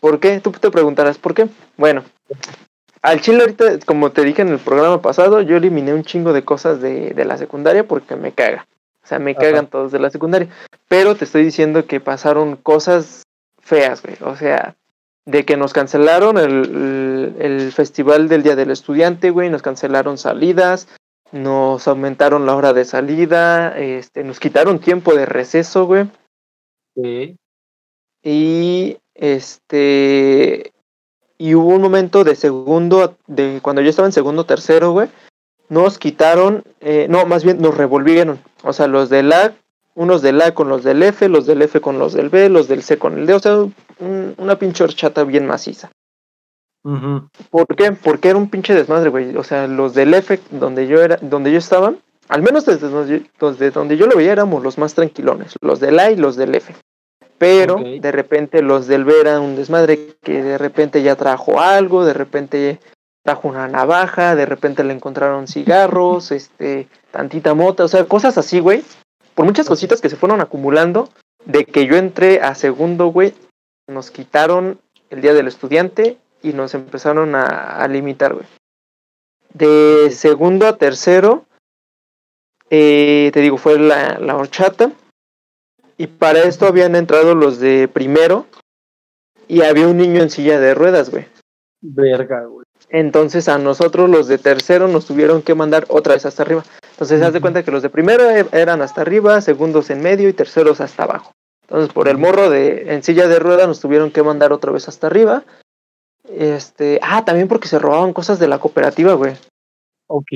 [0.00, 0.40] ¿Por qué?
[0.40, 1.48] Tú te preguntarás, ¿por qué?
[1.78, 2.04] Bueno,
[3.00, 6.44] al chile ahorita, como te dije en el programa pasado, yo eliminé un chingo de
[6.44, 8.66] cosas de, la secundaria porque me caga.
[9.02, 10.48] O sea, me cagan todos de la secundaria.
[10.88, 13.22] Pero te estoy diciendo que pasaron cosas
[13.60, 14.16] feas, güey.
[14.22, 14.76] O sea,
[15.26, 20.88] de que nos cancelaron el, el, festival del Día del Estudiante, güey, nos cancelaron salidas,
[21.32, 26.06] nos aumentaron la hora de salida, este, nos quitaron tiempo de receso, güey.
[26.94, 27.36] Sí.
[28.22, 30.72] Y este
[31.38, 35.08] y hubo un momento de segundo, de cuando yo estaba en segundo tercero, güey,
[35.68, 38.40] nos quitaron, eh, no, más bien nos revolvieron.
[38.62, 39.54] O sea, los del A,
[39.94, 42.68] unos del A con los del F, los del F con los del B, los
[42.68, 43.34] del C con el D.
[43.34, 43.66] O sea,
[43.98, 45.90] una pinche horchata bien maciza.
[47.50, 47.92] ¿Por qué?
[47.92, 49.36] Porque era un pinche desmadre, güey.
[49.36, 51.94] O sea, los del F, donde yo era, donde yo estaba,
[52.28, 56.10] al menos desde donde, donde yo lo veía éramos los más tranquilones, los del A
[56.10, 56.74] y los del F.
[57.38, 62.04] Pero de repente los del B eran un desmadre que de repente ya trajo algo,
[62.04, 62.80] de repente
[63.22, 68.60] trajo una navaja, de repente le encontraron cigarros, este, tantita mota, o sea, cosas así,
[68.60, 68.84] güey.
[69.34, 71.08] Por muchas cositas que se fueron acumulando,
[71.44, 73.34] de que yo entré a segundo, güey,
[73.86, 74.78] nos quitaron
[75.10, 78.46] el día del estudiante y nos empezaron a, limitar, güey.
[79.52, 81.44] De segundo a tercero,
[82.70, 84.92] eh, te digo, fue la, la horchata.
[85.96, 88.46] Y para esto habían entrado los de primero
[89.46, 91.26] y había un niño en silla de ruedas, güey.
[91.80, 92.64] Verga, güey.
[92.88, 96.64] Entonces a nosotros los de tercero nos tuvieron que mandar otra vez hasta arriba.
[96.90, 100.28] Entonces se hace cuenta que los de primero e, eran hasta arriba, segundos en medio
[100.28, 101.33] y terceros hasta abajo.
[101.64, 104.88] Entonces por el morro de en silla de rueda nos tuvieron que mandar otra vez
[104.88, 105.44] hasta arriba.
[106.28, 109.34] Este, ah, también porque se robaban cosas de la cooperativa, güey.
[110.06, 110.32] Ok.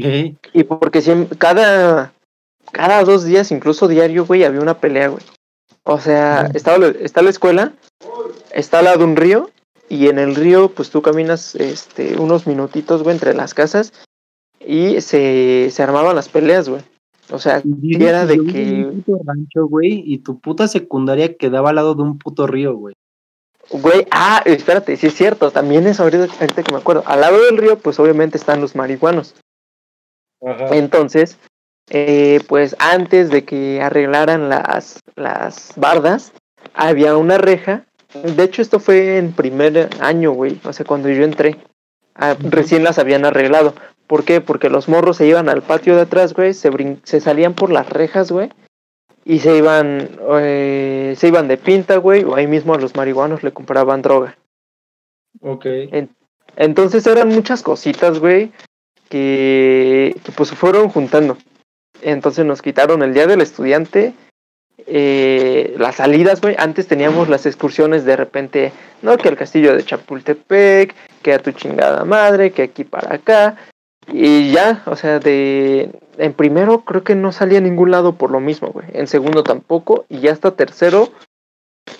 [0.52, 2.12] Y porque siempre, cada,
[2.72, 5.22] cada dos días, incluso diario, güey, había una pelea, güey.
[5.84, 7.72] O sea, estaba, está la escuela,
[8.52, 9.50] está al lado de un río
[9.88, 13.92] y en el río pues tú caminas este unos minutitos, güey, entre las casas
[14.60, 16.82] y se, se armaban las peleas, güey.
[17.30, 18.86] O sea, y era de que...
[18.86, 22.74] Un puto rancho, güey, y tu puta secundaria quedaba al lado de un puto río,
[22.74, 22.94] güey.
[23.70, 27.02] Güey, ah, espérate, sí es cierto, también es ahorita, ahorita que me acuerdo.
[27.06, 29.34] Al lado del río, pues obviamente están los marihuanos.
[30.40, 30.74] Ajá.
[30.74, 31.38] Entonces,
[31.90, 36.32] eh, pues antes de que arreglaran las, las bardas,
[36.72, 40.58] había una reja de hecho, esto fue en primer año, güey.
[40.64, 41.58] O sea, cuando yo entré.
[42.14, 43.74] Ah, recién las habían arreglado.
[44.08, 44.40] ¿Por qué?
[44.40, 46.54] Porque los morros se iban al patio de atrás, güey.
[46.54, 46.70] Se,
[47.04, 48.50] se salían por las rejas, güey.
[49.24, 50.08] Y se iban,
[50.40, 52.24] eh, se iban de pinta, güey.
[52.24, 54.36] O ahí mismo a los marihuanos le compraban droga.
[55.40, 55.66] Ok.
[56.56, 58.50] entonces eran muchas cositas, güey.
[59.08, 61.36] Que, que pues fueron juntando.
[62.02, 64.14] Entonces nos quitaron el día del estudiante
[64.86, 66.54] eh, las salidas, güey.
[66.58, 69.18] Antes teníamos las excursiones de repente, ¿no?
[69.18, 73.56] Que el castillo de Chapultepec, que a tu chingada madre, que aquí para acá.
[74.12, 75.90] Y ya, o sea, de.
[76.16, 78.86] En primero creo que no salía a ningún lado por lo mismo, güey.
[78.92, 80.06] En segundo tampoco.
[80.08, 81.12] Y ya hasta tercero,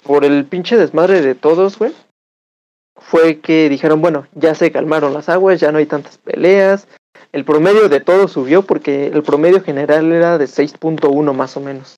[0.02, 1.92] por el pinche desmadre de todos, güey.
[2.96, 6.88] Fue que dijeron, bueno, ya se calmaron las aguas, ya no hay tantas peleas.
[7.32, 11.96] El promedio de todo subió porque el promedio general era de 6.1 más o menos.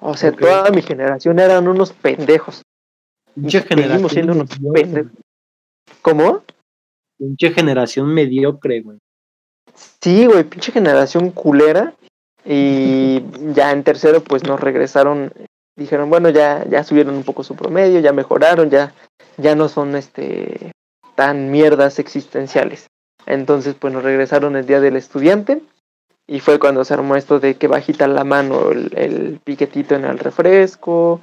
[0.00, 2.62] O sea, toda mi generación eran unos pendejos.
[3.34, 4.10] Pinche generación.
[4.10, 5.12] siendo unos pendejos.
[6.02, 6.42] ¿Cómo?
[7.20, 8.98] Pinche generación mediocre, güey.
[10.00, 11.92] Sí, güey, pinche generación culera.
[12.46, 13.22] Y
[13.54, 15.30] ya en tercero, pues nos regresaron.
[15.76, 18.94] Dijeron, bueno, ya, ya subieron un poco su promedio, ya mejoraron, ya,
[19.36, 20.72] ya no son este
[21.14, 22.86] tan mierdas existenciales.
[23.26, 25.60] Entonces, pues nos regresaron el día del estudiante
[26.26, 30.18] y fue cuando se armó esto de que bajita la mano el, piquetito en el
[30.18, 31.20] refresco,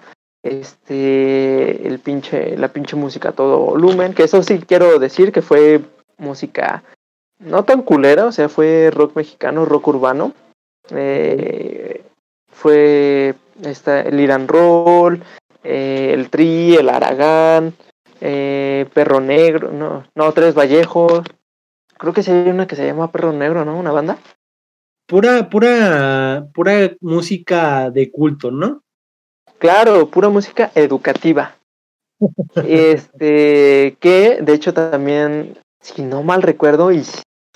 [0.47, 5.81] este, el pinche, la pinche música todo volumen, que eso sí quiero decir que fue
[6.17, 6.83] música
[7.39, 10.33] no tan culera, o sea, fue rock mexicano, rock urbano.
[10.89, 12.03] Eh,
[12.49, 15.21] fue esta, el Iran Roll,
[15.63, 17.73] eh, el Tri, el Aragán,
[18.21, 21.21] eh, Perro Negro, no, no, Tres Vallejos.
[21.97, 23.77] Creo que sí hay una que se llama Perro Negro, ¿no?
[23.77, 24.17] Una banda
[25.07, 28.83] pura, pura, pura música de culto, ¿no?
[29.59, 31.55] Claro, pura música educativa.
[32.55, 37.03] este, que de hecho también, si no mal recuerdo, y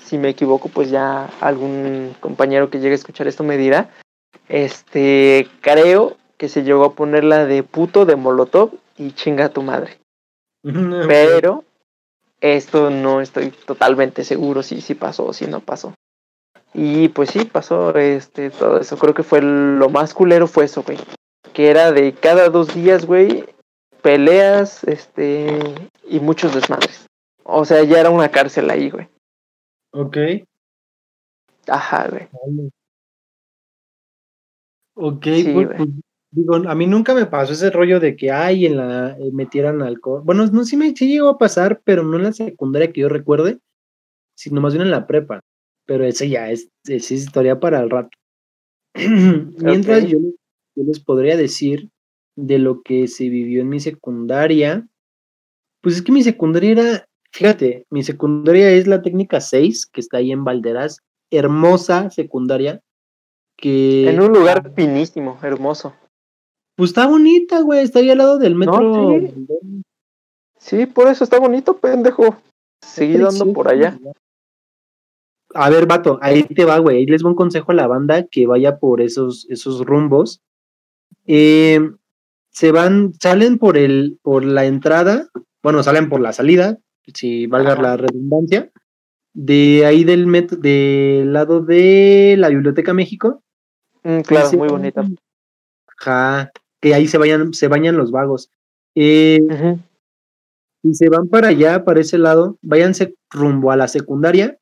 [0.02, 3.90] si me equivoco, pues ya algún compañero que llegue a escuchar esto me dirá.
[4.48, 9.52] Este, creo que se llegó a poner la de puto de Molotov y chinga a
[9.52, 9.98] tu madre.
[10.62, 11.64] Pero
[12.40, 15.94] esto no estoy totalmente seguro si, si pasó o si no pasó.
[16.74, 18.96] Y pues sí, pasó este, todo eso.
[18.96, 20.98] Creo que fue lo más culero fue eso, güey.
[21.52, 23.44] Que era de cada dos días, güey,
[24.02, 25.58] peleas, este,
[26.08, 27.06] y muchos desmadres.
[27.44, 29.08] O sea, ya era una cárcel ahí, güey.
[29.92, 30.16] Ok.
[31.68, 32.28] Ajá, güey.
[34.94, 35.88] Ok, pues,
[36.34, 39.82] Digo, a mí nunca me pasó ese rollo de que, ay, en la, eh, metieran
[39.82, 40.22] alcohol.
[40.24, 43.10] Bueno, no, sí me sí llegó a pasar, pero no en la secundaria que yo
[43.10, 43.58] recuerde,
[44.34, 45.40] sino más bien en la prepa.
[45.84, 48.16] Pero ese ya es, es historia para el rato.
[48.94, 50.18] Mientras yo,
[50.74, 51.90] yo les podría decir
[52.36, 54.86] de lo que se vivió en mi secundaria,
[55.80, 60.18] pues es que mi secundaria era, fíjate, mi secundaria es la técnica 6, que está
[60.18, 62.80] ahí en Valderas, hermosa secundaria.
[63.56, 65.94] Que, en un lugar finísimo, hermoso.
[66.76, 69.20] Pues está bonita, güey, está ahí al lado del metro.
[70.58, 70.86] sí.
[70.86, 72.36] por eso está bonito, pendejo.
[72.80, 73.98] Seguí dando por allá.
[75.54, 76.98] A ver, vato, ahí te va, güey.
[76.98, 80.40] Ahí les voy un consejo a la banda que vaya por esos, esos rumbos.
[81.26, 81.80] Eh,
[82.50, 85.28] se van, salen por el, por la entrada,
[85.62, 86.78] bueno, salen por la salida,
[87.14, 88.70] si valga la redundancia,
[89.32, 93.42] de ahí del metro, del lado de la Biblioteca México.
[94.02, 95.08] Mm, claro, muy bonita.
[95.98, 98.50] Ajá, que ahí se vayan, se bañan los vagos.
[98.94, 99.40] Eh,
[100.82, 104.58] Si se van para allá, para ese lado, váyanse rumbo a la secundaria,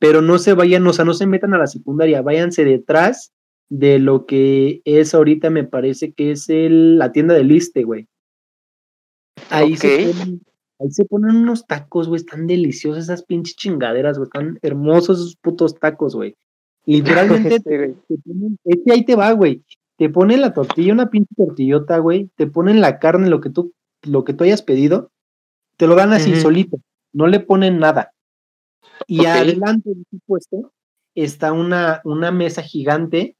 [0.00, 3.32] pero no se vayan, o sea, no se metan a la secundaria, váyanse detrás
[3.70, 8.08] de lo que es ahorita, me parece que es el, la tienda de Liste, güey.
[9.48, 10.42] Ahí, se ponen,
[10.80, 15.36] ahí se ponen unos tacos, güey, están deliciosos esas pinches chingaderas, güey, están hermosos esos
[15.36, 16.36] putos tacos, güey.
[16.84, 19.64] Literalmente, te, ponen, este ahí te va, güey.
[19.96, 23.72] Te ponen la tortilla, una pinche tortillota, güey, te ponen la carne, lo que tú,
[24.02, 25.12] lo que tú hayas pedido,
[25.76, 26.78] te lo dan así solito,
[27.12, 28.12] no le ponen nada.
[29.06, 30.72] Y adelante de su puesto
[31.14, 33.36] está una, una mesa gigante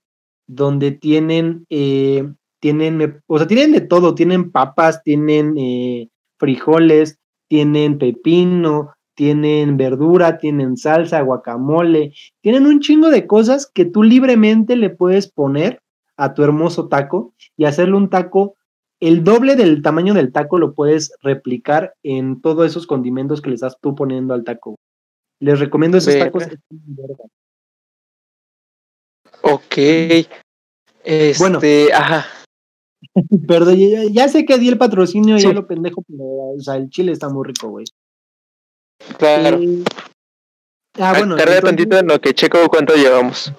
[0.51, 2.29] donde tienen, eh,
[2.61, 6.09] tienen, o sea, tienen de todo, tienen papas, tienen eh,
[6.39, 14.03] frijoles, tienen pepino, tienen verdura, tienen salsa, guacamole, tienen un chingo de cosas que tú
[14.03, 15.81] libremente le puedes poner
[16.17, 18.57] a tu hermoso taco y hacerle un taco
[18.99, 23.55] el doble del tamaño del taco lo puedes replicar en todos esos condimentos que le
[23.55, 24.79] estás tú poniendo al taco.
[25.39, 26.47] Les recomiendo esos tacos.
[29.43, 29.77] Ok.
[31.03, 31.61] Este, bueno,
[31.95, 32.27] ajá.
[33.49, 33.77] Perdón,
[34.13, 37.13] ya, sé que di el patrocinio, y ya lo pendejo, pero o sea, el chile
[37.13, 37.87] está muy rico, güey.
[39.19, 39.59] Claro.
[39.61, 39.83] Eh,
[40.99, 41.37] ah, bueno.
[41.37, 43.53] Tarda tantito en lo que checo cuánto llevamos.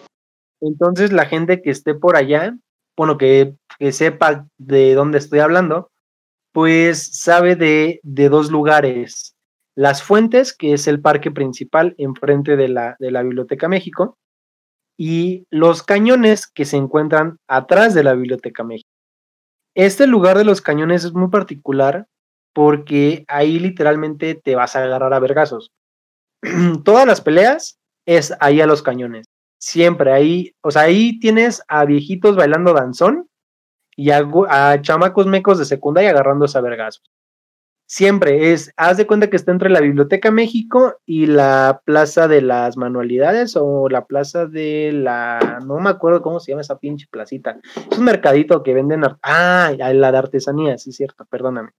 [0.62, 2.56] Entonces, la gente que esté por allá,
[2.96, 5.89] bueno, que, que sepa de dónde estoy hablando,
[6.54, 9.36] pues sabe de, de dos lugares.
[9.76, 14.17] Las Fuentes, que es el parque principal enfrente de la, de la Biblioteca México,
[15.04, 18.88] y los cañones que se encuentran atrás de la Biblioteca México.
[19.74, 22.06] Este lugar de los cañones es muy particular
[22.54, 25.72] porque ahí literalmente te vas a agarrar a vergazos.
[26.86, 29.26] Todas las peleas es ahí a los cañones.
[29.60, 33.28] Siempre ahí, o sea, ahí tienes a viejitos bailando danzón
[33.96, 37.02] y a, a chamacos mecos de secundaria agarrándose a vergazos
[37.92, 42.42] siempre es, haz de cuenta que está entre la Biblioteca México y la Plaza de
[42.42, 47.08] las Manualidades o la Plaza de la, no me acuerdo cómo se llama esa pinche
[47.12, 47.60] placita.
[47.92, 51.72] Es un mercadito que venden, ah, la de artesanía, sí es cierto, perdóname.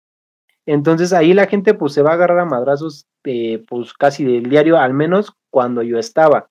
[0.66, 4.50] Entonces ahí la gente pues se va a agarrar a madrazos eh, pues casi del
[4.50, 6.50] diario, al menos cuando yo estaba.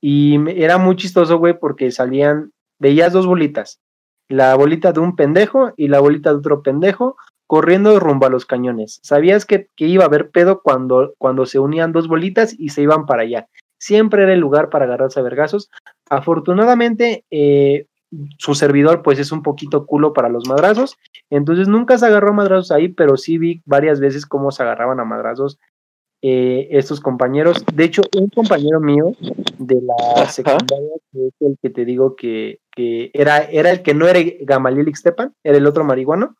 [0.00, 2.50] Y era muy chistoso, güey, porque salían,
[2.80, 3.80] veías dos bolitas,
[4.28, 7.16] la bolita de un pendejo y la bolita de otro pendejo,
[7.50, 9.00] corriendo rumbo a los cañones.
[9.02, 13.06] Sabías que, iba a haber pedo cuando, cuando se unían dos bolitas y se iban
[13.06, 13.48] para allá.
[13.76, 15.68] Siempre era el lugar para agarrarse a vergazos.
[16.08, 17.86] Afortunadamente, eh,
[18.38, 20.96] su servidor pues es un poquito culo para los madrazos,
[21.28, 25.00] entonces nunca se agarró a madrazos ahí, pero sí vi varias veces cómo se agarraban
[25.00, 25.58] a madrazos
[26.22, 27.64] eh, estos compañeros.
[27.74, 29.16] De hecho, un compañero mío
[29.58, 33.94] de la secundaria, que es el que te digo que, que era, era el que
[33.94, 36.36] no era Gamaliel Ixtepan, era el otro marihuano,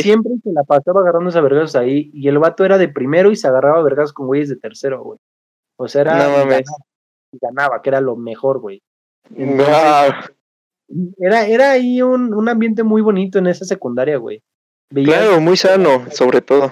[0.00, 2.10] Siempre se la pasaba agarrándose a vergas ahí.
[2.12, 5.02] Y el vato era de primero y se agarraba a vergas con güeyes de tercero,
[5.02, 5.18] güey.
[5.76, 6.62] O sea, era.
[7.32, 8.82] y ganaba, que era lo mejor, güey.
[11.18, 14.42] Era, era ahí un, un, ambiente muy bonito en esa secundaria, güey.
[14.92, 16.70] claro, muy sano, sobre todo.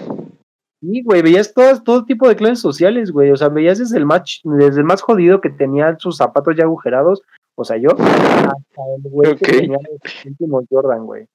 [0.83, 3.31] Sí, güey, veías todo, todo tipo de clases sociales, güey.
[3.31, 6.65] O sea, veías desde el más, desde el más jodido que tenía sus zapatos ya
[6.65, 7.23] agujerados,
[7.55, 11.27] o sea, yo, hasta el güey que tenía el último Jordan, güey.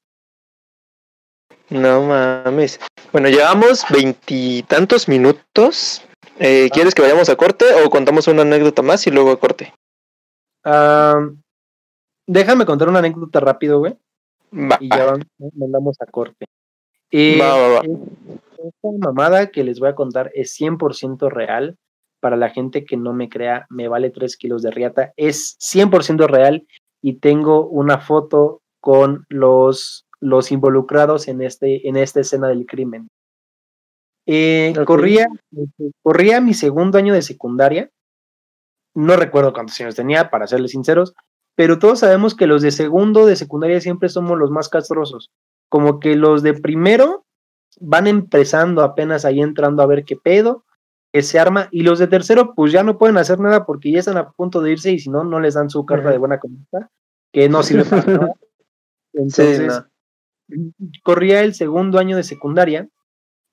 [1.69, 2.79] No mames.
[3.11, 6.03] Bueno, llevamos veintitantos minutos.
[6.39, 9.73] Eh, ¿Quieres que vayamos a corte o contamos una anécdota más y luego a corte?
[12.27, 13.95] déjame contar una anécdota rápido, güey.
[14.79, 15.13] Y ya
[15.55, 16.45] mandamos a corte.
[17.11, 21.77] Eh, esta mamada que les voy a contar es 100% real.
[22.19, 25.13] Para la gente que no me crea, me vale 3 kilos de riata.
[25.17, 26.65] Es 100% real
[27.01, 33.09] y tengo una foto con los, los involucrados en, este, en esta escena del crimen.
[34.25, 35.27] Eh, corría,
[36.01, 37.91] corría mi segundo año de secundaria.
[38.95, 41.13] No recuerdo cuántos años tenía, para serles sinceros,
[41.55, 45.29] pero todos sabemos que los de segundo de secundaria siempre somos los más castrosos.
[45.69, 47.25] Como que los de primero
[47.79, 50.65] van empezando apenas ahí entrando a ver qué pedo,
[51.13, 53.99] que se arma, y los de tercero pues ya no pueden hacer nada porque ya
[53.99, 56.39] están a punto de irse y si no, no les dan su carta de buena
[56.39, 56.89] conducta,
[57.31, 58.33] que no sirve para nada.
[59.13, 59.83] Entonces,
[61.03, 62.89] corría el segundo año de secundaria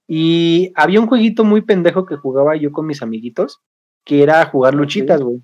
[0.06, 3.60] y había un jueguito muy pendejo que jugaba yo con mis amiguitos,
[4.04, 5.42] que era jugar luchitas, güey.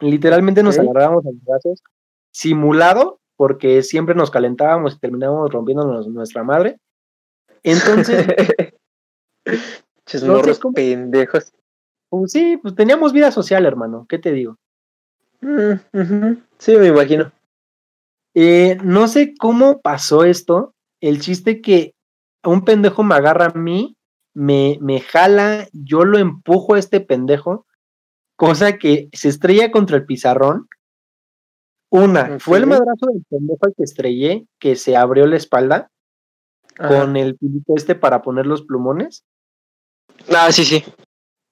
[0.00, 1.82] Literalmente nos agarrábamos a los brazos,
[2.30, 6.78] simulado, porque siempre nos calentábamos y terminábamos rompiéndonos nuestra madre.
[7.62, 8.26] Entonces.
[10.22, 10.42] no
[10.74, 11.52] pendejos.
[12.08, 14.06] Pues sí, pues teníamos vida social, hermano.
[14.08, 14.56] ¿Qué te digo?
[15.40, 17.30] Mm, sí, me imagino.
[18.34, 20.74] Eh, no sé cómo pasó esto.
[21.00, 21.94] El chiste que
[22.44, 23.96] un pendejo me agarra a mí,
[24.34, 27.66] me, me jala, yo lo empujo a este pendejo,
[28.36, 30.68] cosa que se estrella contra el pizarrón.
[31.90, 35.90] Una, fue el madrazo del pendejo al que estrellé, que se abrió la espalda
[36.76, 39.24] con el pilito este para poner los plumones.
[40.34, 40.84] Ah, sí, sí.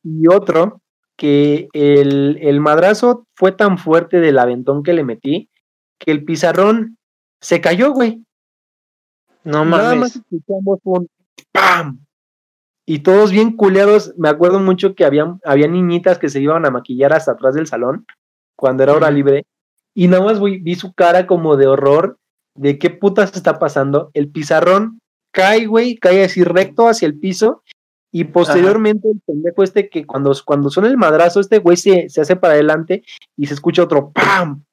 [0.04, 0.80] Y otro,
[1.16, 5.50] que el, el madrazo fue tan fuerte del aventón que le metí,
[5.98, 6.98] que el pizarrón
[7.40, 8.24] se cayó, güey.
[9.44, 9.78] No mames.
[9.78, 11.08] Nada más escuchamos un
[11.52, 12.04] ¡pam!
[12.84, 14.14] Y todos bien culeados.
[14.16, 17.66] Me acuerdo mucho que había, había niñitas que se iban a maquillar hasta atrás del
[17.66, 18.06] salón
[18.56, 19.46] cuando era hora libre.
[19.94, 22.18] Y nada más vi, vi su cara como de horror
[22.54, 24.10] de qué putas está pasando.
[24.14, 25.00] El pizarrón
[25.32, 27.62] cae, güey, cae así recto hacia el piso.
[28.10, 32.22] Y posteriormente el pendejo este que cuando, cuando suena el madrazo, este güey se, se
[32.22, 33.02] hace para adelante
[33.36, 34.64] y se escucha otro ¡pam!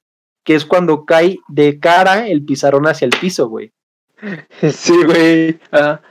[0.46, 3.74] Que es cuando cae de cara el pizarrón hacia el piso, güey.
[4.72, 5.60] Sí, güey.
[5.72, 6.02] Ah.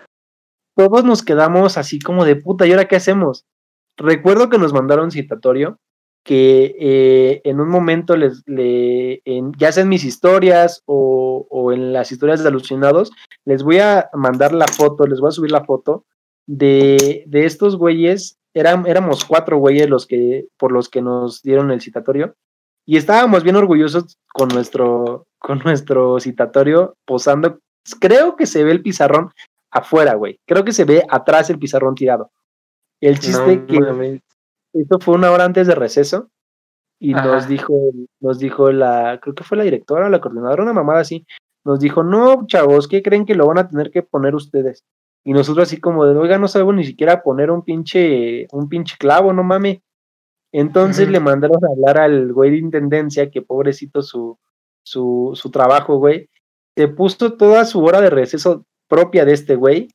[0.77, 3.47] Todos nos quedamos así como de puta, ¿y ahora qué hacemos?
[3.97, 5.79] Recuerdo que nos mandaron citatorio,
[6.25, 9.23] que eh, en un momento les, le,
[9.57, 13.13] ya sea en mis historias o, o, en las historias de alucinados,
[13.45, 16.07] les voy a mandar la foto, les voy a subir la foto
[16.47, 18.39] de, de estos güeyes.
[18.55, 22.35] Eran, éramos cuatro güeyes los que, por los que nos dieron el citatorio
[22.87, 27.59] y estábamos bien orgullosos con nuestro, con nuestro citatorio posando
[28.01, 29.31] creo que se ve el pizarrón
[29.71, 30.41] afuera, güey.
[30.47, 32.31] Creo que se ve atrás el pizarrón tirado.
[33.01, 34.21] El chiste que
[34.73, 36.31] esto fue una hora antes de receso
[36.99, 40.73] y nos dijo, nos dijo la, creo que fue la directora o la coordinadora, una
[40.73, 41.27] mamada así,
[41.65, 44.85] nos dijo, no, chavos, ¿qué creen que lo van a tener que poner ustedes?
[45.25, 48.97] Y nosotros así como de, oiga, no sabemos ni siquiera poner un pinche, un pinche
[48.99, 49.81] clavo, no mames.
[50.57, 54.39] Entonces le mandaron a hablar al güey de intendencia, que pobrecito su,
[54.85, 56.31] su, su trabajo, güey,
[56.77, 59.89] se puso toda su hora de receso propia de este güey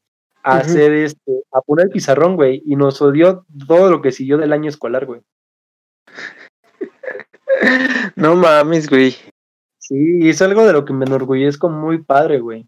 [0.43, 4.37] a hacer este, a poner el pizarrón, güey, y nos odió todo lo que siguió
[4.37, 5.21] del año escolar, güey.
[8.17, 9.15] no mames, güey.
[9.77, 12.67] Sí, es algo de lo que me enorgullezco muy padre, güey.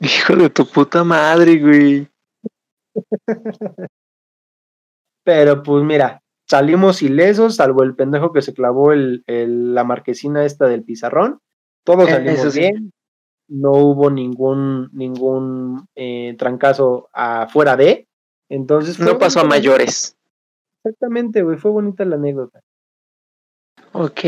[0.00, 2.08] Hijo de tu puta madre, güey.
[5.28, 10.66] Pero pues mira, salimos ilesos, salvo el pendejo que se clavó el, la marquesina esta
[10.68, 11.40] del pizarrón.
[11.84, 12.92] Todos eh, salimos bien.
[13.46, 18.08] No hubo ningún, ningún eh, trancazo afuera de.
[18.48, 18.98] Entonces.
[18.98, 20.16] No pasó a mayores.
[20.82, 21.58] Exactamente, güey.
[21.58, 22.62] Fue bonita la anécdota.
[23.92, 24.20] Ok.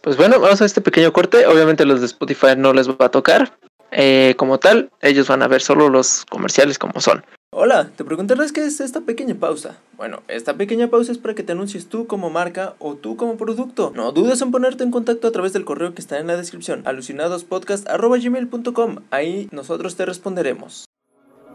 [0.00, 1.46] Pues bueno, vamos a este pequeño corte.
[1.46, 3.58] Obviamente los de Spotify no les va a tocar.
[3.90, 7.26] Eh, como tal, ellos van a ver solo los comerciales como son.
[7.52, 9.76] Hola, te preguntarás qué es esta pequeña pausa.
[9.96, 13.36] Bueno, esta pequeña pausa es para que te anuncies tú como marca o tú como
[13.36, 13.90] producto.
[13.92, 16.82] No dudes en ponerte en contacto a través del correo que está en la descripción,
[16.84, 18.98] alucinadospodcast.gmail.com.
[19.10, 20.84] Ahí nosotros te responderemos.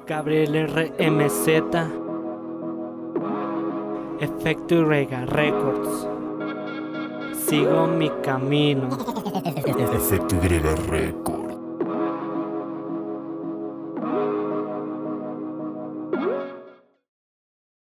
[0.05, 1.47] Gabriel RMZ
[4.19, 6.08] Efecto Rega Records
[7.47, 8.89] Sigo mi camino
[9.55, 11.44] Efecto Y Records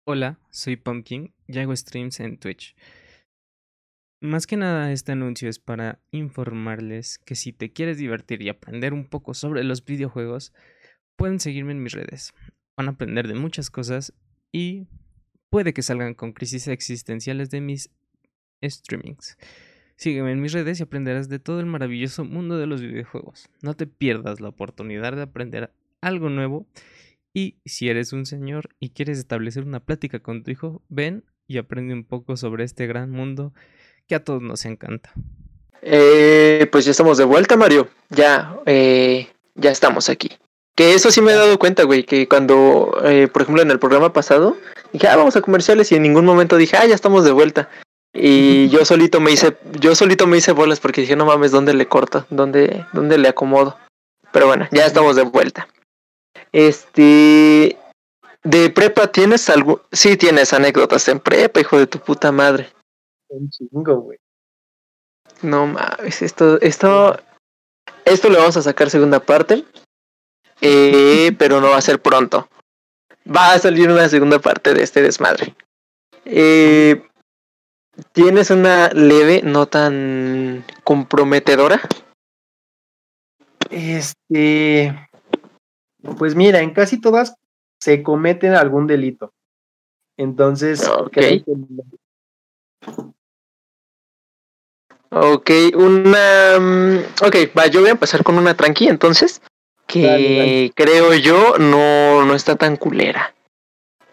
[0.08, 2.76] Hola, soy Pumpkin y hago streams en Twitch.
[4.22, 8.94] Más que nada este anuncio es para informarles que si te quieres divertir y aprender
[8.94, 10.54] un poco sobre los videojuegos,
[11.16, 12.36] pueden seguirme en mis redes.
[12.78, 14.14] Van a aprender de muchas cosas
[14.52, 14.86] y
[15.50, 17.90] puede que salgan con crisis existenciales de mis
[18.64, 19.40] streamings.
[19.96, 23.50] Sígueme en mis redes y aprenderás de todo el maravilloso mundo de los videojuegos.
[23.64, 26.68] No te pierdas la oportunidad de aprender algo nuevo
[27.36, 31.58] y si eres un señor y quieres establecer una plática con tu hijo, ven y
[31.58, 33.54] aprende un poco sobre este gran mundo
[34.08, 35.12] que a todos nos encanta.
[35.82, 37.90] Eh, pues ya estamos de vuelta, Mario.
[38.10, 40.32] Ya, eh, ya estamos aquí.
[40.76, 43.80] Que eso sí me he dado cuenta, güey, que cuando, eh, por ejemplo, en el
[43.80, 44.56] programa pasado,
[44.94, 47.70] dije, ah, vamos a comerciales y en ningún momento dije, ah, ya estamos de vuelta.
[48.14, 51.74] Y yo solito me hice, yo solito me hice bolas porque dije, no mames, ¿dónde
[51.74, 52.26] le corto?
[52.30, 53.78] ¿Dónde, dónde le acomodo?
[54.32, 55.68] Pero bueno, ya estamos de vuelta.
[56.52, 57.78] Este,
[58.44, 59.82] de prepa, ¿tienes algo?
[59.92, 62.72] Sí, tienes anécdotas en prepa, hijo de tu puta madre.
[63.28, 64.20] Un chingo, güey.
[65.42, 67.20] No mames, esto, esto,
[68.06, 69.66] esto le vamos a sacar segunda parte,
[70.62, 72.48] eh, pero no va a ser pronto.
[73.28, 75.56] Va a salir una segunda parte de este desmadre.
[76.26, 77.04] Eh,
[78.12, 81.82] ¿Tienes una leve, no tan comprometedora?
[83.70, 84.94] Este,
[86.18, 87.36] pues mira, en casi todas
[87.80, 89.34] se cometen algún delito.
[90.18, 91.12] Entonces, Ok.
[91.12, 91.54] creo que-
[95.12, 96.60] Ok, una...
[96.60, 99.42] mm, Ok, va, yo voy a empezar con una tranqui entonces,
[99.88, 100.72] que Dale, dale.
[100.76, 103.34] creo yo no, no está tan culera.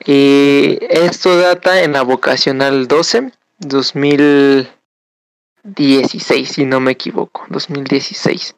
[0.04, 8.56] Esto data en la vocacional 12, 2016, si no me equivoco, 2016.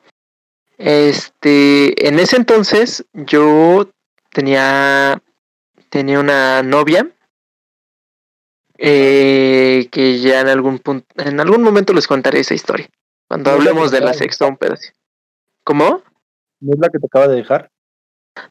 [0.79, 3.89] Este, en ese entonces yo
[4.31, 5.23] tenía,
[5.89, 7.09] tenía una novia
[8.79, 12.89] eh, que ya en algún punto, en algún momento les contaré esa historia.
[13.29, 14.99] Cuando No, hablemos de la sexta, un pedacito.
[15.65, 16.03] ¿Cómo?
[16.61, 17.71] ¿No es la que te acaba de dejar?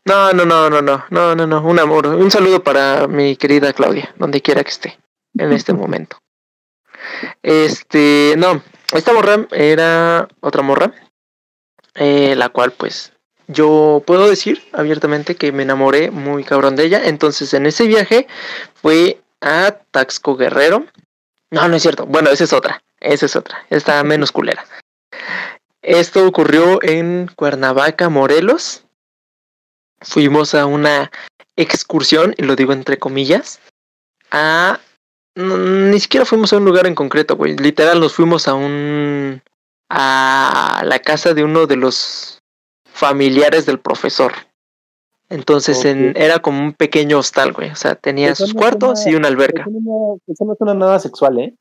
[0.06, 3.74] No, no, no, no, no, no, no, no, un amor, un saludo para mi querida
[3.74, 5.00] Claudia, donde quiera que esté,
[5.38, 6.18] en este momento.
[7.42, 8.64] Este, no,
[8.94, 10.94] esta morra era otra morra,
[11.96, 13.14] eh, la cual pues
[13.48, 18.28] yo puedo decir abiertamente que me enamoré muy cabrón de ella, entonces en ese viaje
[18.74, 20.86] fue a Taxco Guerrero.
[21.52, 24.66] No, no es cierto, bueno, esa es otra, esa es otra, está menos culera.
[25.82, 28.84] Esto ocurrió en Cuernavaca, Morelos
[30.04, 31.12] fuimos a una
[31.56, 33.60] excursión, y lo digo entre comillas,
[34.32, 34.80] a...
[35.36, 37.56] no, ni siquiera fuimos a un lugar en concreto, güey.
[37.56, 39.42] Literal, nos fuimos a un...
[39.96, 42.40] a la casa de uno de los
[42.86, 44.34] familiares del profesor.
[45.30, 47.70] Entonces en- era como un pequeño hostal, güey.
[47.72, 49.62] O sea, tenía Eso sus no cuartos suena- y una alberca.
[49.62, 51.56] Eso no, eso no suena nada sexual, ¿eh?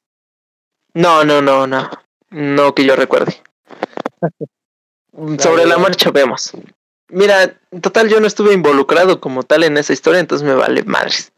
[0.95, 1.91] No, no, no, no.
[2.30, 3.37] No que yo recuerde.
[5.39, 6.53] Sobre la marcha vemos.
[7.09, 10.83] Mira, en total yo no estuve involucrado como tal en esa historia, entonces me vale
[10.85, 11.33] madres.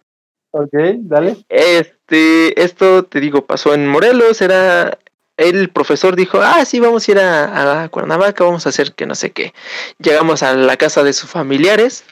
[0.52, 1.44] Ok, dale.
[1.48, 4.98] Este, esto te digo, pasó en Morelos, era
[5.36, 9.06] el profesor dijo, ah, sí, vamos a ir a, a Cuernavaca, vamos a hacer que
[9.06, 9.52] no sé qué.
[9.98, 12.04] Llegamos a la casa de sus familiares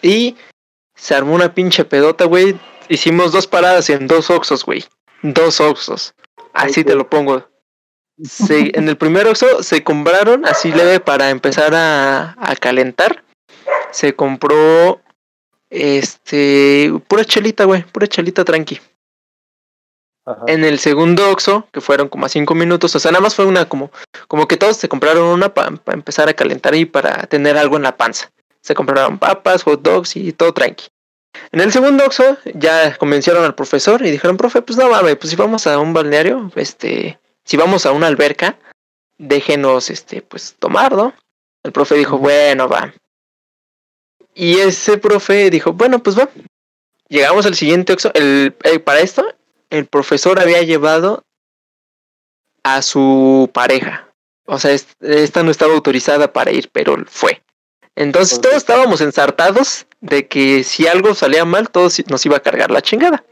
[0.00, 0.36] y
[0.94, 2.58] se armó una pinche pedota, güey.
[2.88, 4.84] Hicimos dos paradas en dos oxos, güey.
[5.22, 6.14] Dos oxos.
[6.52, 7.48] Así te lo pongo.
[8.22, 13.22] Se- en el primer oxo se compraron, así leve, para empezar a, a calentar.
[13.90, 15.00] Se compró,
[15.70, 18.80] este, pura chelita, güey, pura chelita tranqui.
[20.24, 20.44] Ajá.
[20.46, 23.44] En el segundo Oxxo, que fueron como a cinco minutos, o sea, nada más fue
[23.44, 23.90] una como,
[24.28, 27.82] como que todos se compraron una para empezar a calentar y para tener algo en
[27.82, 28.30] la panza.
[28.60, 30.86] Se compraron papas, hot dogs y todo tranqui.
[31.50, 35.30] En el segundo Oxxo ya convencieron al profesor y dijeron, profe, pues no mames, pues
[35.30, 38.56] si vamos a un balneario, este, si vamos a una alberca,
[39.18, 41.14] déjenos, este, pues tomar, ¿no?
[41.62, 42.92] El profe dijo, bueno, va.
[44.34, 46.28] Y ese profe dijo, bueno, pues va.
[47.08, 49.31] Llegamos al siguiente Oxxo, el, eh, para esto,
[49.72, 51.24] el profesor había llevado
[52.62, 54.08] a su pareja.
[54.46, 57.42] O sea, es- esta no estaba autorizada para ir, pero fue.
[57.96, 62.70] Entonces todos estábamos ensartados de que si algo salía mal, todos nos iba a cargar
[62.70, 63.24] la chingada.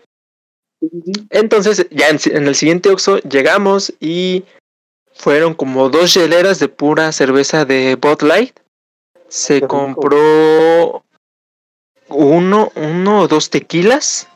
[1.31, 4.45] Entonces, ya en, en el siguiente Oxxo llegamos y
[5.13, 8.59] fueron como dos hieleras de pura cerveza de Bud Light.
[9.29, 11.05] Se compró
[12.09, 14.27] uno, uno o dos tequilas.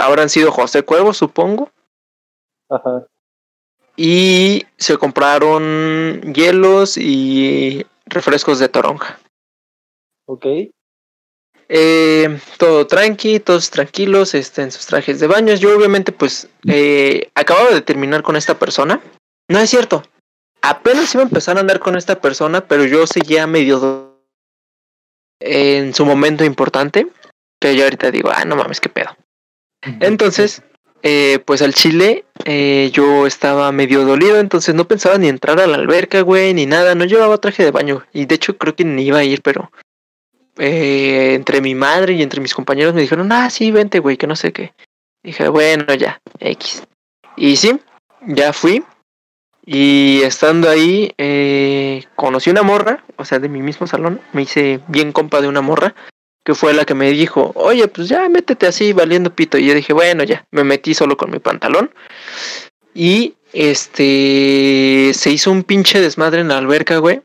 [0.00, 1.70] Habrán sido José Cuervo, supongo.
[2.68, 3.06] Ajá.
[3.96, 9.18] Y se compraron hielos y refrescos de toronja.
[10.26, 10.46] Ok.
[11.68, 15.60] Eh, todo tranqui, todos tranquilos, este, en sus trajes de baños.
[15.60, 19.00] Yo obviamente pues eh, acababa de terminar con esta persona.
[19.48, 20.02] No es cierto.
[20.62, 24.20] Apenas iba a empezar a andar con esta persona, pero yo seguía medio
[25.40, 27.08] en su momento importante.
[27.60, 29.16] Que yo ahorita digo, ah, no mames, qué pedo.
[29.82, 30.62] Entonces,
[31.02, 35.66] eh, pues al chile eh, yo estaba medio dolido, entonces no pensaba ni entrar a
[35.66, 36.94] la alberca, güey, ni nada.
[36.94, 38.04] No llevaba traje de baño.
[38.12, 39.70] Y de hecho creo que ni iba a ir, pero
[40.58, 44.26] eh, entre mi madre y entre mis compañeros me dijeron, ah, sí, vente, güey, que
[44.26, 44.72] no sé qué.
[45.22, 46.82] Dije, bueno, ya, X.
[47.36, 47.78] Y sí,
[48.26, 48.82] ya fui.
[49.64, 54.80] Y estando ahí, eh, conocí una morra, o sea, de mi mismo salón, me hice
[54.86, 55.94] bien compa de una morra,
[56.46, 59.58] que fue la que me dijo, oye, pues ya métete así valiendo pito.
[59.58, 61.90] Y yo dije, bueno, ya, me metí solo con mi pantalón.
[62.94, 67.20] Y este, se hizo un pinche desmadre en la alberca, güey.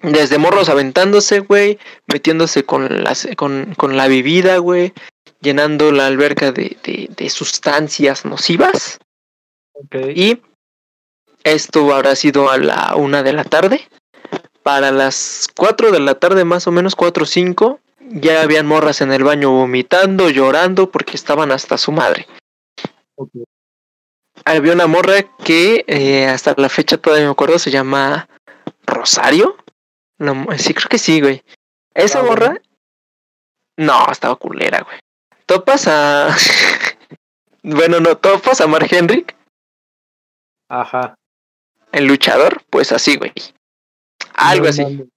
[0.00, 4.92] Desde morros aventándose, güey, metiéndose con, las, con, con la bebida, güey,
[5.40, 9.00] llenando la alberca de, de, de sustancias nocivas.
[10.14, 10.40] Y
[11.42, 13.88] esto habrá sido a la una de la tarde.
[14.62, 17.80] Para las 4 de la tarde, más o menos, 4 o 5,
[18.10, 22.26] ya habían morras en el baño vomitando, llorando, porque estaban hasta su madre.
[24.44, 28.28] Había una morra que eh, hasta la fecha todavía me acuerdo, se llama
[28.86, 29.56] Rosario.
[30.18, 31.42] No, sí, creo que sí, güey.
[31.94, 32.36] Esa Ah, bueno.
[32.46, 32.60] morra.
[33.76, 34.98] No, estaba culera, güey.
[35.46, 36.28] Topas a.
[37.62, 39.36] bueno, no, topas a Mark Henrik,
[40.68, 41.14] Ajá.
[41.92, 43.32] el luchador, pues así, güey.
[44.34, 45.08] Algo No así.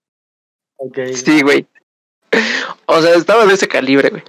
[1.16, 1.68] Sí, güey.
[2.86, 4.24] O sea, estaba de ese calibre, güey.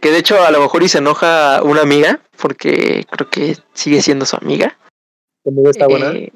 [0.00, 4.02] Que de hecho a lo mejor y se enoja una amiga, porque creo que sigue
[4.02, 4.76] siendo su amiga.
[5.42, 6.10] ¿Conmigo está buena?
[6.12, 6.32] Eh,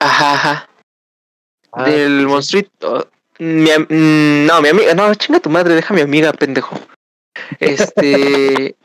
[0.00, 0.68] Ajá, ajá.
[1.72, 2.26] Ah, del sí.
[2.26, 3.10] monstruito.
[3.38, 6.76] Mi mm, no, mi amiga, no, chinga tu madre, deja a mi amiga, pendejo.
[7.58, 8.76] Este.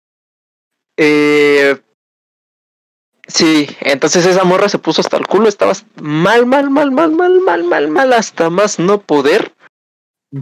[0.96, 1.80] eh,
[3.26, 7.40] sí, entonces esa morra se puso hasta el culo, estaba mal, mal, mal, mal, mal,
[7.40, 9.52] mal, mal, mal, hasta más no poder.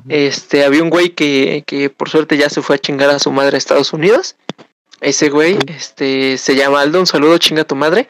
[0.08, 3.30] Este, había un güey que, que por suerte ya se fue a chingar a su
[3.32, 4.36] madre a Estados Unidos.
[5.00, 8.08] Ese güey, este, se llama Aldo, un saludo, chinga tu madre.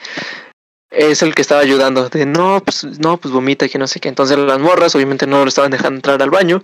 [0.91, 2.09] Es el que estaba ayudando.
[2.09, 4.09] De no, pues, no, pues vomita, que no sé qué.
[4.09, 6.63] Entonces las morras, obviamente, no lo estaban dejando entrar al baño.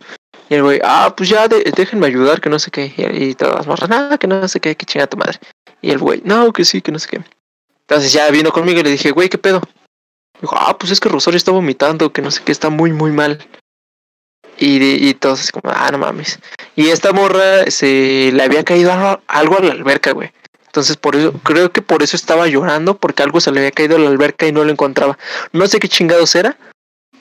[0.49, 2.93] Y el güey, ah, pues ya, de- déjenme ayudar, que no sé qué.
[2.97, 5.39] Y, y todas las morras, nada, que no sé qué, que chinga tu madre.
[5.83, 7.21] Y el güey, no, que sí, que no sé qué.
[7.83, 9.61] Entonces ya vino conmigo y le dije, güey, ¿qué pedo?
[10.41, 13.13] Dijo, ah, pues es que Rosario está vomitando, que no sé qué, está muy, muy
[13.13, 13.47] mal.
[14.59, 16.39] Y, y todos así como, ah, no mames.
[16.77, 20.33] Y esta morra se le había caído algo, algo a la alberca, güey.
[20.67, 23.95] Entonces por eso, creo que por eso estaba llorando, porque algo se le había caído
[23.97, 25.17] a la alberca y no lo encontraba.
[25.53, 26.59] No sé qué chingados era,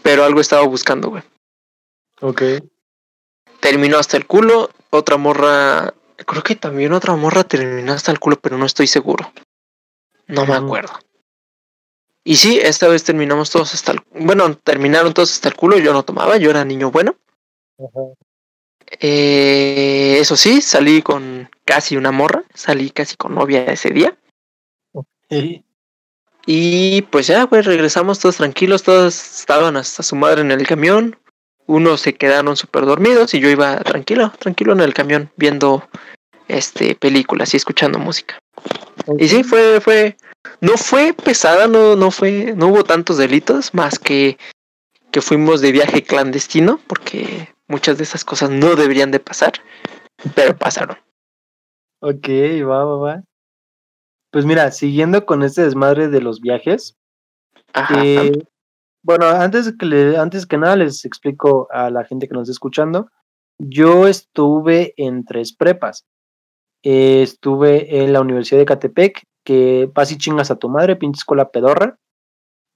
[0.01, 1.23] pero algo estaba buscando, güey.
[2.19, 2.41] Ok.
[3.59, 5.93] Terminó hasta el culo, otra morra,
[6.25, 9.31] creo que también otra morra terminó hasta el culo, pero no estoy seguro.
[10.25, 10.93] No me acuerdo.
[12.23, 14.01] Y sí, esta vez terminamos todos hasta el...
[14.11, 17.15] Bueno, terminaron todos hasta el culo, yo no tomaba, yo era niño bueno.
[17.79, 18.13] Ajá.
[18.99, 24.17] Eh, eso sí, salí con casi una morra, salí casi con novia ese día.
[26.45, 31.17] Y pues ya, güey, regresamos todos tranquilos, todos estaban hasta su madre en el camión.
[31.65, 35.87] Unos se quedaron súper dormidos y yo iba tranquilo, tranquilo en el camión viendo
[36.49, 38.37] este películas y escuchando música.
[39.17, 40.17] Y sí, fue, fue,
[40.59, 44.37] no fue pesada, no, no fue, no hubo tantos delitos, más que
[45.11, 49.53] que fuimos de viaje clandestino, porque muchas de esas cosas no deberían de pasar,
[50.35, 50.95] pero pasaron.
[52.01, 52.27] Ok,
[52.69, 53.23] va, va, va.
[54.31, 56.95] Pues mira, siguiendo con este desmadre de los viajes,
[57.73, 57.95] Ajá.
[58.03, 58.31] eh,
[59.03, 62.51] bueno, antes que, le- antes que nada les explico a la gente que nos está
[62.51, 63.09] escuchando,
[63.59, 66.05] yo estuve en tres prepas.
[66.83, 71.19] Eh, estuve en la Universidad de Catepec, que vas y chingas a tu madre, pinche
[71.19, 71.97] escuela pedorra.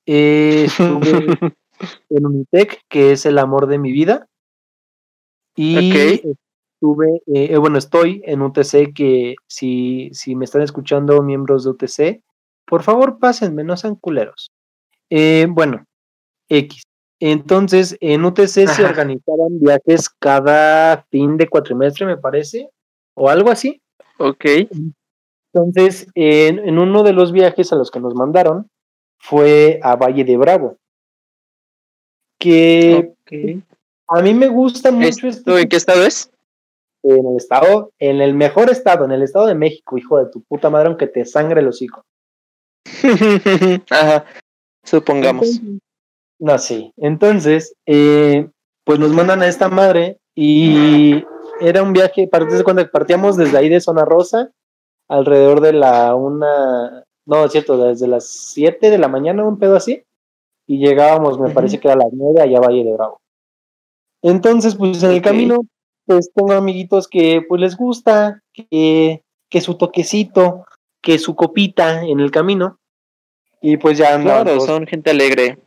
[0.05, 1.37] Eh, estuve
[2.09, 4.27] en Unitec, que es el amor de mi vida.
[5.57, 6.21] Y
[6.75, 11.71] estuve, eh, eh, bueno, estoy en UTC, que si, si me están escuchando miembros de
[11.71, 12.23] UTC,
[12.65, 14.51] por favor pásenme, no sean culeros.
[15.09, 15.83] Eh, bueno,
[16.47, 16.83] X.
[17.19, 22.69] Entonces, en UTC se organizaban viajes cada fin de cuatrimestre, me parece,
[23.15, 23.81] o algo así.
[24.19, 24.45] ok.
[25.51, 28.69] Entonces, en, en uno de los viajes a los que nos mandaron
[29.17, 30.77] fue a Valle de Bravo.
[32.37, 33.15] Que.
[34.07, 36.31] A mí me gusta mucho ¿Esto en qué estado es?
[37.03, 40.41] en el estado, en el mejor estado, en el estado de México, hijo de tu
[40.41, 42.03] puta madre, aunque te sangre el hocico.
[43.89, 44.25] Ajá.
[44.83, 45.61] Supongamos.
[46.39, 46.91] No, sí.
[46.97, 48.49] Entonces, eh,
[48.83, 51.23] pues nos mandan a esta madre y
[51.59, 54.51] era un viaje, partes cuando partíamos desde ahí de Zona Rosa,
[55.07, 59.75] alrededor de la una, no, es cierto, desde las 7 de la mañana, un pedo
[59.75, 60.03] así,
[60.67, 63.19] y llegábamos, me parece que era a las 9 allá a Valle de Bravo.
[64.21, 65.57] Entonces, pues en el camino,
[66.05, 70.65] pues tengo amiguitos que pues les gusta, que, que su toquecito,
[71.01, 72.79] que su copita en el camino,
[73.61, 75.57] y pues ya andaban Claro, son gente alegre.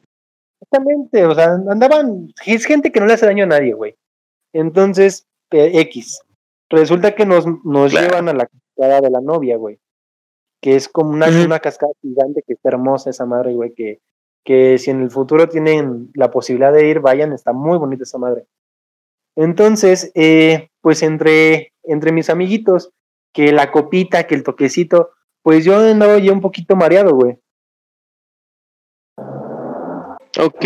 [0.60, 3.94] Exactamente, o sea, andaban, es gente que no le hace daño a nadie, güey.
[4.52, 6.20] Entonces, eh, X.
[6.68, 8.08] Resulta que nos, nos Claro.
[8.08, 9.78] llevan a la cascada de la novia, güey.
[10.62, 14.00] que es como una, una cascada gigante que está hermosa esa madre, güey, que,
[14.44, 18.18] que si en el futuro tienen la posibilidad de ir, vayan, está muy bonita esa
[18.18, 18.46] madre.
[19.36, 22.90] Entonces, eh, pues entre, entre mis amiguitos,
[23.32, 25.10] que la copita, que el toquecito,
[25.42, 27.38] pues yo andaba ya un poquito mareado, güey.
[30.38, 30.64] Ok.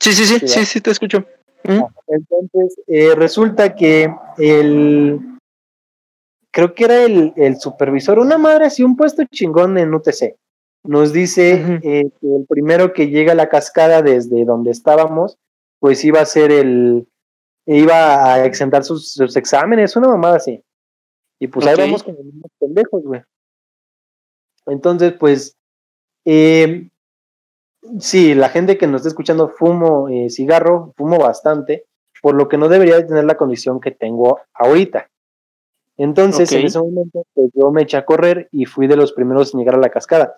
[0.00, 1.24] Sí, sí, sí, Sí, sí, te escucho.
[1.64, 1.88] Ujú.
[2.08, 5.20] Entonces, eh, resulta que el.
[6.52, 10.36] Creo que era el, el supervisor, una madre así, un puesto chingón en UTC.
[10.86, 15.38] Nos dice eh, que el primero que llega a la cascada desde donde estábamos,
[15.78, 17.06] pues iba a ser el.
[17.66, 20.62] iba a exentar sus, sus exámenes, una mamada así.
[21.38, 23.22] Y pues ahí vamos con los mismos pendejos, güey.
[24.66, 25.56] Entonces, pues.
[26.24, 26.88] eh,
[28.00, 31.84] sí, la gente que nos está escuchando fumo eh, cigarro, fumo bastante,
[32.22, 35.08] por lo que no debería de tener la condición que tengo ahorita.
[35.98, 39.54] Entonces, en ese momento, pues yo me eché a correr y fui de los primeros
[39.54, 40.34] en llegar a la cascada.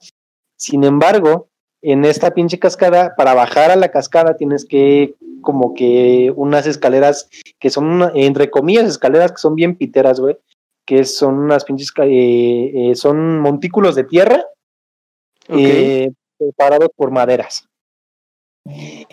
[0.59, 1.49] Sin embargo,
[1.83, 7.31] en esta pinche cascada, para bajar a la cascada tienes que como que unas escaleras
[7.61, 10.37] que son, una- entre comillas, escaleras que son bien piteras, güey,
[10.85, 14.45] que son unas pinches, eh, eh, son montículos de tierra
[15.49, 15.57] Ok.
[15.61, 17.69] eh, preparados por maderas.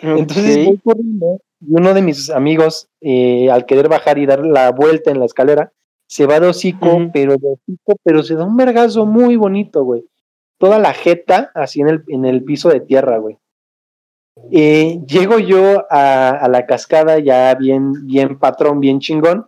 [0.02, 4.72] Entonces voy corriendo y uno de mis amigos, eh, al querer bajar y dar la
[4.72, 5.72] vuelta en la escalera,
[6.08, 10.04] se va de hocico, pero de hocico, pero se da un vergazo muy bonito, güey.
[10.58, 13.38] Toda la jeta así en el, en el piso de tierra, güey.
[14.52, 19.48] Eh, llego yo a, a la cascada ya bien, bien patrón, bien chingón,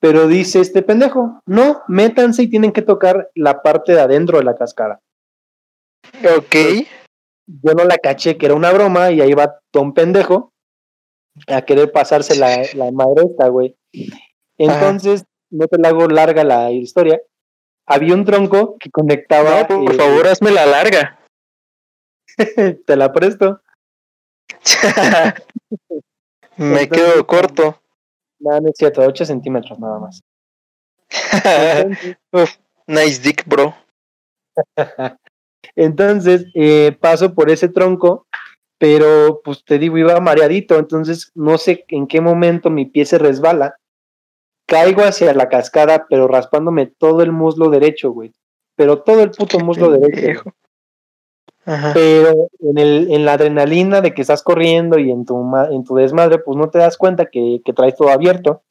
[0.00, 4.44] pero dice este pendejo, no, métanse y tienen que tocar la parte de adentro de
[4.44, 5.00] la cascada
[6.36, 6.56] Ok.
[7.46, 10.52] yo no la caché que era una broma y ahí va Tom pendejo
[11.46, 13.76] a querer pasarse la, la madre esta, güey.
[14.58, 17.20] Entonces, no te la hago larga la historia.
[17.86, 19.66] Había un tronco que conectaba.
[19.68, 21.18] No, por eh, favor, hazme la larga.
[22.86, 23.60] te la presto.
[26.56, 27.82] Me Entonces, quedo corto.
[28.38, 30.20] No, no es cierto, 8 centímetros nada más.
[32.30, 33.74] Entonces, nice dick, bro.
[35.76, 38.26] Entonces, eh, paso por ese tronco,
[38.78, 43.18] pero pues te digo, iba mareadito, entonces no sé en qué momento mi pie se
[43.18, 43.76] resbala.
[44.72, 48.32] Caigo hacia la cascada, pero raspándome todo el muslo derecho, güey.
[48.74, 50.44] Pero todo el puto muslo derecho.
[51.66, 51.90] Ajá.
[51.92, 55.94] Pero en, el, en la adrenalina de que estás corriendo y en tu, en tu
[55.96, 58.62] desmadre, pues no te das cuenta que, que traes todo abierto.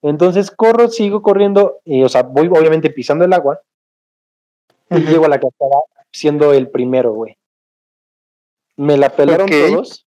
[0.00, 3.60] Entonces corro, sigo corriendo, y, o sea, voy obviamente pisando el agua
[4.88, 5.76] y llego a la cascada
[6.10, 7.36] siendo el primero, güey.
[8.76, 10.06] Me la pelaron todos,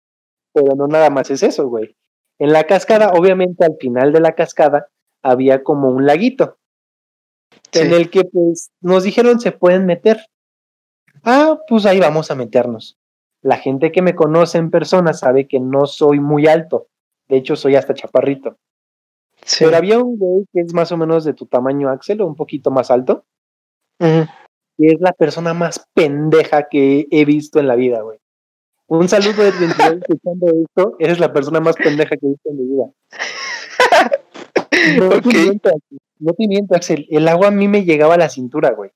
[0.54, 1.98] pero no nada más es eso, güey.
[2.40, 4.88] En la cascada, obviamente al final de la cascada,
[5.26, 6.58] había como un laguito
[7.74, 10.18] en el que pues nos dijeron se pueden meter.
[11.24, 12.98] Ah, pues ahí vamos a meternos.
[13.42, 16.88] La gente que me conoce en persona sabe que no soy muy alto.
[17.28, 18.58] De hecho, soy hasta chaparrito.
[19.44, 19.66] Sí.
[19.66, 22.36] Pero había un güey que es más o menos de tu tamaño, Axel, o un
[22.36, 23.26] poquito más alto,
[24.00, 24.28] que
[24.78, 28.20] es la persona más pendeja que he visto en la vida, güey.
[28.88, 30.96] Un saludo de 22 escuchando esto.
[31.00, 32.86] Eres la persona más pendeja que he visto en mi vida.
[35.00, 35.24] No Ok.
[35.24, 36.00] te miento, Axel.
[36.20, 37.08] No te miento, Axel.
[37.10, 38.92] El agua a mí me llegaba a la cintura, güey.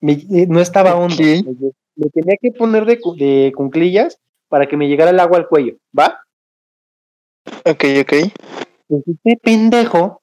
[0.00, 1.14] Me- eh, no estaba hondo.
[1.14, 1.74] Ok.
[1.96, 5.76] Me, tenía que poner de, de cunclillas para que me llegara el agua al cuello,
[5.98, 6.20] ¿va?
[7.64, 8.12] Ok, ok.
[8.88, 10.22] Pues este pendejo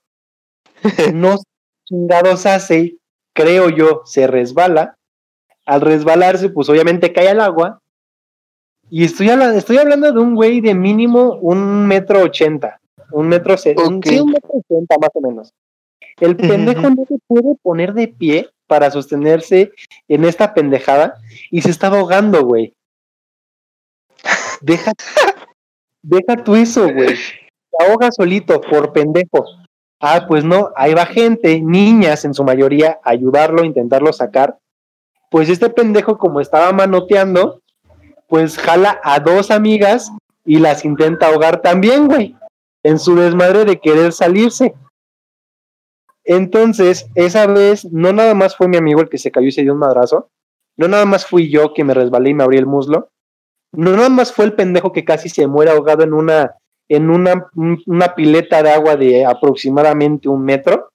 [1.13, 1.37] no
[1.85, 2.97] chingados hace,
[3.33, 4.95] creo yo, se resbala.
[5.65, 7.81] Al resbalarse, pues obviamente cae al agua.
[8.89, 12.78] Y estoy, estoy hablando de un güey de mínimo un metro ochenta.
[13.11, 15.53] Un metro, un- sí, un metro ochenta más o menos.
[16.19, 19.71] El pendejo no se puede poner de pie para sostenerse
[20.07, 21.15] en esta pendejada
[21.49, 22.73] y se estaba ahogando, güey.
[24.61, 24.91] Deja,
[26.01, 27.15] deja tú eso, güey.
[27.15, 29.45] Se ahoga solito por pendejo.
[30.01, 34.57] Ah, pues no, ahí va gente, niñas en su mayoría, a ayudarlo, a intentarlo sacar.
[35.29, 37.61] Pues este pendejo, como estaba manoteando,
[38.27, 40.11] pues jala a dos amigas
[40.45, 42.35] y las intenta ahogar también, güey,
[42.83, 44.73] en su desmadre de querer salirse.
[46.23, 49.61] Entonces, esa vez, no nada más fue mi amigo el que se cayó y se
[49.63, 50.29] dio un madrazo,
[50.77, 53.09] no nada más fui yo que me resbalé y me abrí el muslo,
[53.71, 56.55] no nada más fue el pendejo que casi se muere ahogado en una
[56.91, 60.89] en una, un- una pileta de agua de aproximadamente un metro.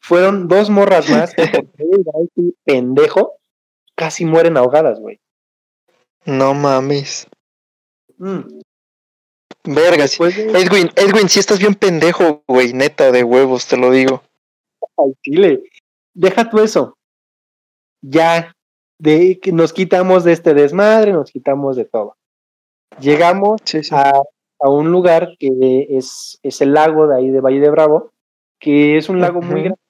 [0.00, 1.66] Fueron dos morras más que por
[2.64, 3.32] pendejo
[3.96, 5.18] casi mueren ahogadas, güey.
[6.24, 7.26] No mames.
[8.18, 8.60] Mm.
[9.64, 10.22] Verga, sí.
[10.22, 14.22] Después de Edwin, Edwin, sí estás bien pendejo, güey, neta, de huevos, te lo digo.
[14.96, 15.62] al chile,
[16.14, 16.96] deja tú eso.
[18.02, 18.52] ya
[18.98, 22.16] de que nos quitamos de este desmadre, nos quitamos de todo.
[23.00, 23.94] Llegamos Sí, sí.
[23.94, 24.12] a,
[24.60, 28.12] a un lugar que es, es el lago de ahí de Valle de Bravo,
[28.58, 29.80] que es un lago muy grande,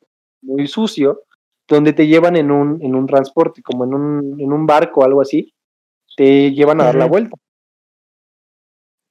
[0.42, 1.22] muy sucio,
[1.66, 5.04] donde te llevan en un, en un transporte, como en un, en un barco o
[5.04, 5.52] algo así,
[6.16, 7.36] te llevan a dar la vuelta.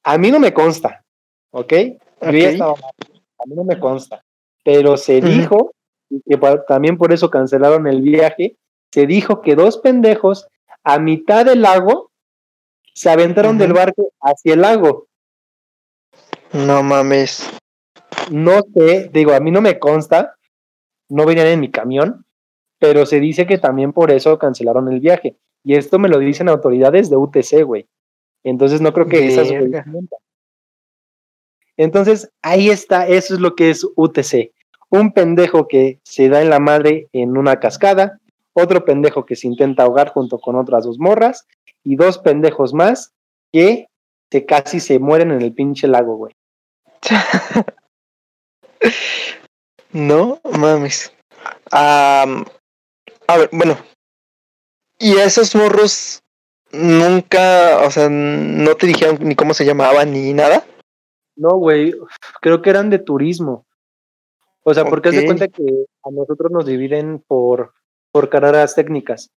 [0.03, 1.03] A mí no me consta,
[1.51, 1.73] ¿ok?
[1.73, 2.33] Yo ya Ok.
[2.33, 2.91] estaba mal,
[3.39, 4.23] a mí no me consta,
[4.63, 5.73] pero se dijo,
[6.09, 6.37] y que
[6.67, 8.57] también por eso cancelaron el viaje,
[8.91, 10.47] se dijo que dos pendejos
[10.83, 12.11] a mitad del lago
[12.93, 15.07] se aventaron del barco hacia el lago.
[16.51, 17.49] No mames.
[18.31, 20.35] No sé, digo, a mí no me consta,
[21.09, 22.25] no venían en mi camión,
[22.79, 25.37] pero se dice que también por eso cancelaron el viaje.
[25.63, 27.87] Y esto me lo dicen autoridades de UTC, güey.
[28.43, 29.85] Entonces no creo que Verga.
[31.77, 34.51] Entonces, ahí está, eso es lo que es UTC.
[34.89, 38.19] Un pendejo que se da en la madre en una cascada,
[38.53, 41.47] otro pendejo que se intenta ahogar junto con otras dos morras,
[41.83, 43.13] y dos pendejos más
[43.53, 43.87] que
[44.29, 46.35] se casi se mueren en el pinche lago, güey.
[49.91, 51.11] No mames.
[51.71, 52.45] Am,
[53.27, 53.75] a ver, bueno.
[54.99, 56.21] ¿Y a esos morros
[56.71, 60.65] nunca, o sea, no te dijeron ni cómo se llamaban ni nada?
[61.35, 61.95] No, güey,
[62.41, 63.65] creo que eran de turismo.
[64.63, 65.63] O sea, porque haz de cuenta que
[66.03, 67.73] a nosotros nos dividen por,
[68.11, 69.31] por carreras técnicas.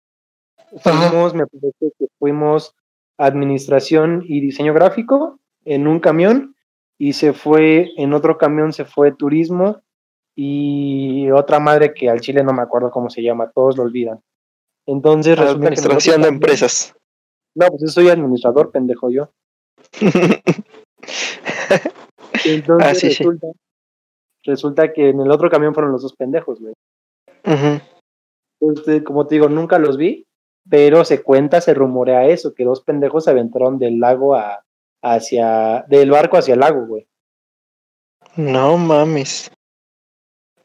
[0.83, 1.09] Ajá.
[1.09, 2.75] Fuimos, me parece que fuimos
[3.17, 6.55] administración y diseño gráfico en un camión
[6.97, 9.81] y se fue, en otro camión se fue turismo
[10.35, 14.21] y otra madre que al chile no me acuerdo cómo se llama, todos lo olvidan.
[14.85, 16.95] Entonces resulta que otro Administración de empresas.
[17.55, 19.31] No, pues yo soy administrador, pendejo yo.
[22.45, 23.17] Entonces Ah, sí, sí.
[23.17, 23.47] resulta,
[24.43, 26.73] resulta que en el otro camión fueron los dos pendejos, güey.
[28.59, 30.25] Entonces, como te digo, nunca los vi,
[30.69, 34.63] pero se cuenta, se rumorea eso, que dos pendejos se aventaron del lago a,
[35.01, 37.07] hacia, del barco hacia el lago, güey.
[38.35, 39.51] No mames.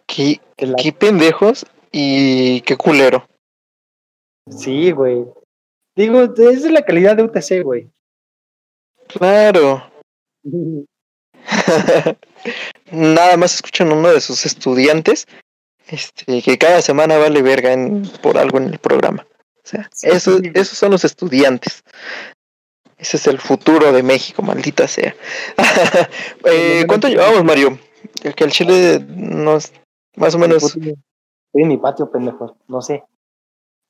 [0.06, 3.26] Qué, qué pendejos y qué culero.
[4.48, 5.24] Sí, güey.
[5.96, 7.90] Digo, esa es la calidad de UTC, güey.
[9.08, 9.90] Claro.
[12.92, 15.26] Nada más escuchan uno de sus estudiantes
[15.88, 19.26] este, que cada semana vale verga en, por algo en el programa.
[19.64, 20.08] O sea, Sí.
[20.08, 21.82] esos, esos son los estudiantes.
[22.98, 25.14] Ese es el futuro de México, maldita sea.
[26.44, 27.78] Eh, ¿Cuánto llevamos, Mario?
[28.22, 29.72] El que el Chile nos
[30.16, 30.64] más o menos.
[30.64, 30.94] Estoy
[31.54, 33.02] en mi patio, pendejo, no sé.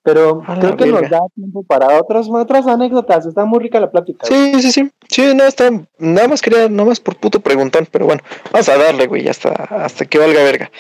[0.07, 3.27] Pero A creo que nos da tiempo para otros, otras anécdotas.
[3.27, 4.25] Está muy rica la plática.
[4.29, 4.55] güey.
[4.55, 4.91] Sí, sí, sí.
[5.09, 5.69] Sí, no, está.
[5.99, 9.49] Nada más quería, nada más por puto preguntón, pero bueno, vamos a darle, güey, hasta,
[9.51, 10.71] hasta que valga verga.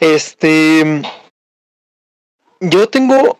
[0.00, 1.00] Este.
[2.60, 3.38] Yo tengo.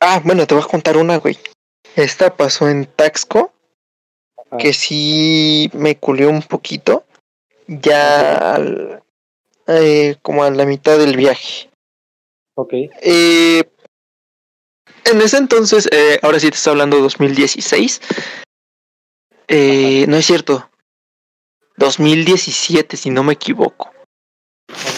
[0.00, 1.36] Ah, bueno, te voy a contar una, güey.
[1.94, 3.52] Esta pasó en Taxco,
[4.46, 4.56] Ajá.
[4.56, 7.04] que sí me culió un poquito.
[7.66, 9.02] Ya al-
[9.66, 11.68] eh, como a la mitad del viaje.
[12.54, 12.72] Ok.
[13.02, 13.64] Eh,
[15.04, 18.00] en ese entonces, eh, ahora sí te estoy hablando 2016.
[19.48, 20.70] Eh, no es cierto.
[21.76, 23.92] 2017, si no me equivoco.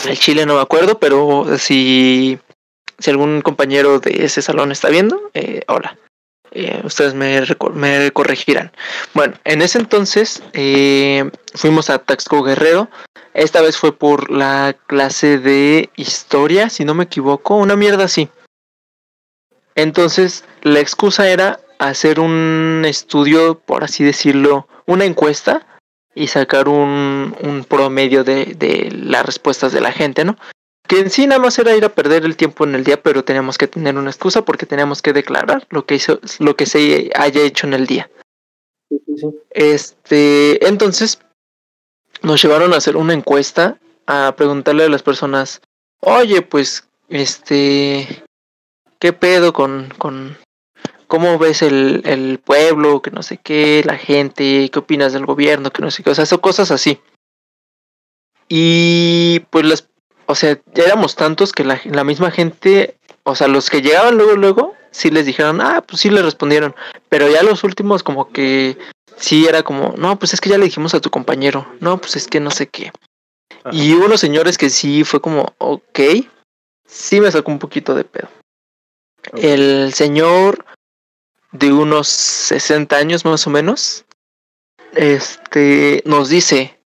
[0.07, 2.39] El Chile no me acuerdo, pero si,
[2.99, 5.97] si algún compañero de ese salón está viendo, eh, hola.
[6.53, 7.43] Eh, ustedes me,
[7.75, 8.73] me corregirán.
[9.15, 12.91] Bueno, en ese entonces eh, fuimos a Taxco Guerrero.
[13.35, 18.29] Esta vez fue por la clase de historia, si no me equivoco, una mierda así.
[19.75, 25.67] Entonces, la excusa era hacer un estudio, por así decirlo, una encuesta
[26.15, 30.37] y sacar un, un promedio de, de las respuestas de la gente, ¿no?
[30.87, 33.25] Que en sí nada más era ir a perder el tiempo en el día, pero
[33.25, 37.11] teníamos que tener una excusa porque teníamos que declarar lo que hizo, lo que se
[37.15, 38.11] haya hecho en el día.
[38.89, 39.27] Sí, sí, sí.
[39.51, 41.21] Este, entonces
[42.23, 45.61] nos llevaron a hacer una encuesta a preguntarle a las personas,
[46.01, 48.25] oye, pues, este,
[49.01, 50.37] ¿qué pedo con, con
[51.09, 55.73] cómo ves el, el pueblo, que no sé qué, la gente, qué opinas del gobierno,
[55.73, 57.01] que no sé qué, o sea, son cosas así.
[58.49, 59.89] Y pues las,
[60.27, 64.17] o sea, ya éramos tantos que la, la misma gente, o sea, los que llegaban
[64.17, 66.77] luego, luego, sí les dijeron, ah, pues sí les respondieron,
[67.09, 68.77] pero ya los últimos como que
[69.17, 72.17] sí era como, no, pues es que ya le dijimos a tu compañero, no, pues
[72.17, 72.93] es que no sé qué.
[73.65, 73.75] Ajá.
[73.75, 76.01] Y hubo unos señores que sí fue como, ok,
[76.87, 78.29] sí me sacó un poquito de pedo.
[79.35, 80.65] El señor
[81.53, 84.05] de unos 60 años más o menos,
[84.93, 86.81] este, nos dice,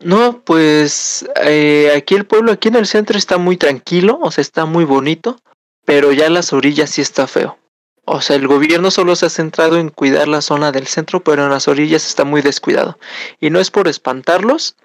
[0.00, 4.42] no, pues eh, aquí el pueblo, aquí en el centro está muy tranquilo, o sea,
[4.42, 5.38] está muy bonito,
[5.84, 7.58] pero ya las orillas sí está feo.
[8.06, 11.44] O sea, el gobierno solo se ha centrado en cuidar la zona del centro, pero
[11.44, 12.98] en las orillas está muy descuidado.
[13.40, 14.76] Y no es por espantarlos,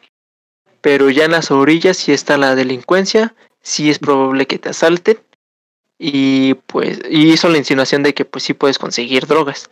[0.79, 5.19] pero ya en las orillas sí está la delincuencia, sí es probable que te asalten.
[5.99, 9.69] Y pues, y hizo la insinuación de que pues sí puedes conseguir drogas.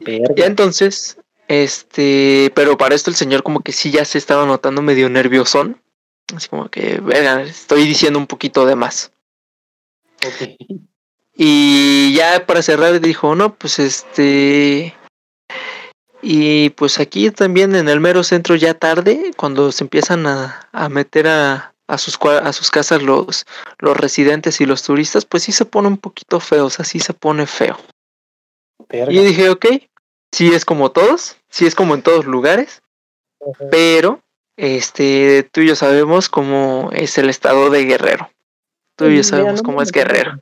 [0.00, 0.46] Y Verga.
[0.46, 1.18] entonces,
[1.48, 5.82] este, pero para esto el señor como que sí ya se estaba notando medio nerviosón.
[6.34, 9.12] Así como que, verga, estoy diciendo un poquito de más.
[10.24, 10.56] Ok.
[11.34, 14.94] Y ya para cerrar dijo, no, pues este...
[16.22, 20.88] Y pues aquí también en el mero centro ya tarde, cuando se empiezan a, a
[20.90, 23.46] meter a, a, sus, a sus casas los,
[23.78, 27.00] los residentes y los turistas, pues sí se pone un poquito feo, o sea, sí
[27.00, 27.76] se pone feo.
[28.88, 29.12] Verga.
[29.12, 29.66] Y dije, ok,
[30.32, 32.82] sí es como todos, sí es como en todos lugares,
[33.70, 34.20] pero
[34.56, 38.30] este, tú y yo sabemos cómo es el estado de Guerrero.
[38.96, 40.38] Tú y yo Mira, sabemos no cómo es Guerrero.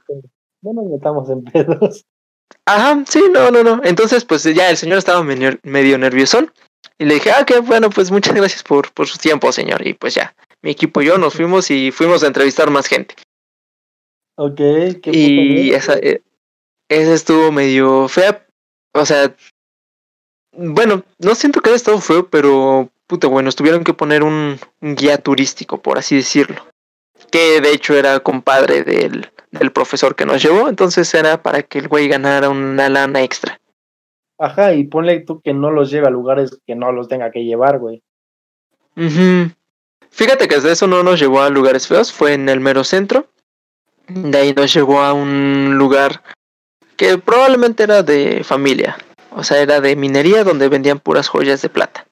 [0.62, 2.04] No nos metamos en pedos.
[2.64, 3.80] Ajá, sí, no, no, no.
[3.84, 6.52] Entonces, pues ya el señor estaba medio, medio nerviosón.
[6.98, 9.86] Y le dije, ah, que bueno, pues muchas gracias por, por su tiempo, señor.
[9.86, 13.14] Y pues ya, mi equipo y yo nos fuimos y fuimos a entrevistar más gente.
[14.36, 16.22] Ok, qué y esa, eh,
[16.88, 18.46] esa estuvo medio fea.
[18.94, 19.34] O sea,
[20.52, 24.94] bueno, no siento que haya estado feo, pero puta, bueno, tuvieron que poner un, un
[24.94, 26.64] guía turístico, por así decirlo.
[27.30, 31.78] Que de hecho era compadre del, del profesor que nos llevó, entonces era para que
[31.78, 33.60] el güey ganara una lana extra.
[34.38, 37.44] Ajá, y ponle tú que no los lleve a lugares que no los tenga que
[37.44, 38.02] llevar, güey.
[38.96, 39.50] Ujú.
[40.10, 43.28] Fíjate que de eso no nos llevó a lugares feos, fue en el mero centro.
[44.08, 46.22] De ahí nos llevó a un lugar
[46.96, 48.96] que probablemente era de familia.
[49.30, 52.06] O sea, era de minería donde vendían puras joyas de plata.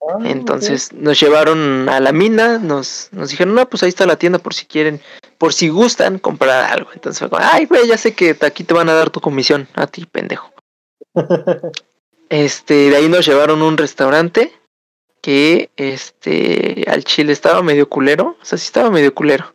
[0.00, 0.18] Ah.
[0.24, 4.38] Entonces nos llevaron a la mina, nos, nos dijeron, no, pues ahí está la tienda
[4.38, 5.00] por si quieren,
[5.38, 6.90] por si gustan comprar algo.
[6.94, 9.68] Entonces fue como, ay, güey, ya sé que aquí te van a dar tu comisión,
[9.74, 10.52] a ti, pendejo.
[12.30, 14.52] Este, de ahí nos llevaron a un restaurante
[15.20, 19.54] que, este, al chile estaba medio culero, o sea, sí estaba medio culero.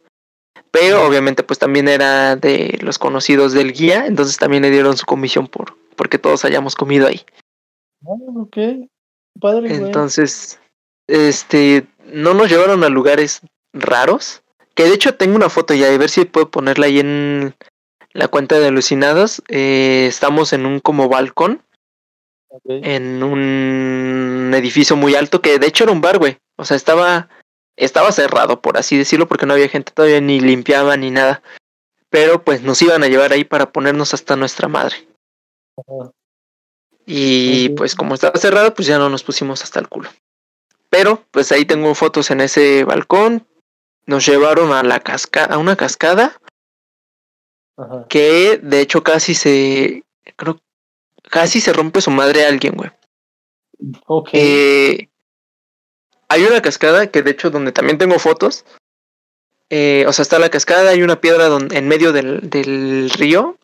[0.71, 5.05] Pero obviamente pues también era de los conocidos del guía, entonces también le dieron su
[5.05, 7.21] comisión por porque todos hayamos comido ahí.
[8.05, 8.57] Ah, ok.
[9.39, 9.83] Padre, güey.
[9.83, 10.59] Entonces,
[11.07, 13.41] este, no nos llevaron a lugares
[13.73, 14.41] raros.
[14.75, 17.55] Que de hecho tengo una foto ya, a ver si puedo ponerla ahí en
[18.11, 19.41] la cuenta de alucinados.
[19.47, 21.61] Eh, estamos en un como balcón,
[22.63, 26.37] En un edificio muy alto, que de hecho era un bar, güey.
[26.55, 27.29] O sea, estaba,
[27.75, 31.41] estaba cerrado, por así decirlo, porque no había gente todavía ni limpiaba ni nada.
[32.09, 35.07] Pero pues nos iban a llevar ahí para ponernos hasta nuestra madre.
[35.77, 36.11] Ajá.
[37.05, 40.09] Y pues como estaba cerrado, pues ya no nos pusimos hasta el culo.
[40.89, 43.45] Pero pues ahí tengo fotos en ese balcón.
[44.05, 46.39] Nos llevaron a la cascada, a una cascada
[47.77, 48.05] Ajá.
[48.07, 50.03] que de hecho casi se
[50.35, 50.59] creo
[51.35, 52.89] casi se rompe su madre a alguien, güey.
[54.07, 54.29] Ok.
[54.31, 55.09] Eh,
[56.29, 58.63] hay una cascada que de hecho donde también tengo fotos.
[59.69, 63.57] Eh, o sea, está la cascada, hay una piedra donde, en medio del, del río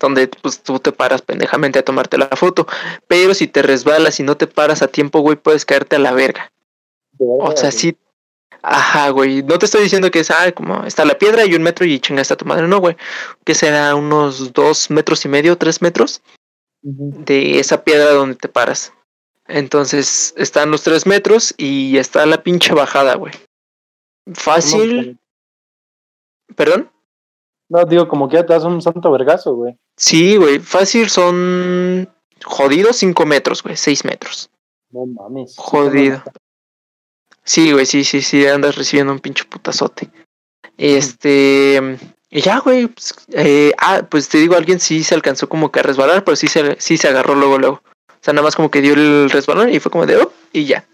[0.00, 2.66] donde pues tú te paras pendejamente a tomarte la foto.
[3.06, 6.12] Pero si te resbalas y no te paras a tiempo, güey, puedes caerte a la
[6.12, 6.50] verga.
[7.18, 7.96] O sea, sí.
[8.60, 9.44] Ajá, güey.
[9.44, 12.00] No te estoy diciendo que es, ah, como está la piedra y un metro y
[12.00, 12.66] chingaste a tu madre.
[12.66, 12.96] No, güey.
[13.44, 16.22] Que será unos dos metros y medio, tres metros
[16.82, 18.92] De esa piedra donde te paras.
[19.46, 23.32] Entonces están los tres metros y está la pinche bajada, güey.
[24.34, 25.18] Fácil,
[26.54, 26.90] perdón.
[27.70, 29.76] No, digo, como que ya te das un santo vergazo, güey.
[29.96, 32.08] Sí, güey, fácil son
[32.44, 34.50] jodidos cinco metros, güey, seis metros.
[34.90, 35.54] No mames.
[35.56, 36.22] Jodido.
[37.42, 40.10] Sí, güey, sí, sí, sí, andas recibiendo un pinche putazote.
[40.76, 41.98] Este.
[42.30, 42.88] Y ya, güey.
[42.88, 46.36] Pues, eh, ah, pues te digo, alguien sí se alcanzó como que a resbalar, pero
[46.36, 47.82] sí se, sí se agarró luego, luego.
[48.08, 50.64] O sea, nada más como que dio el resbalón y fue como de, oh, y
[50.66, 50.86] ya.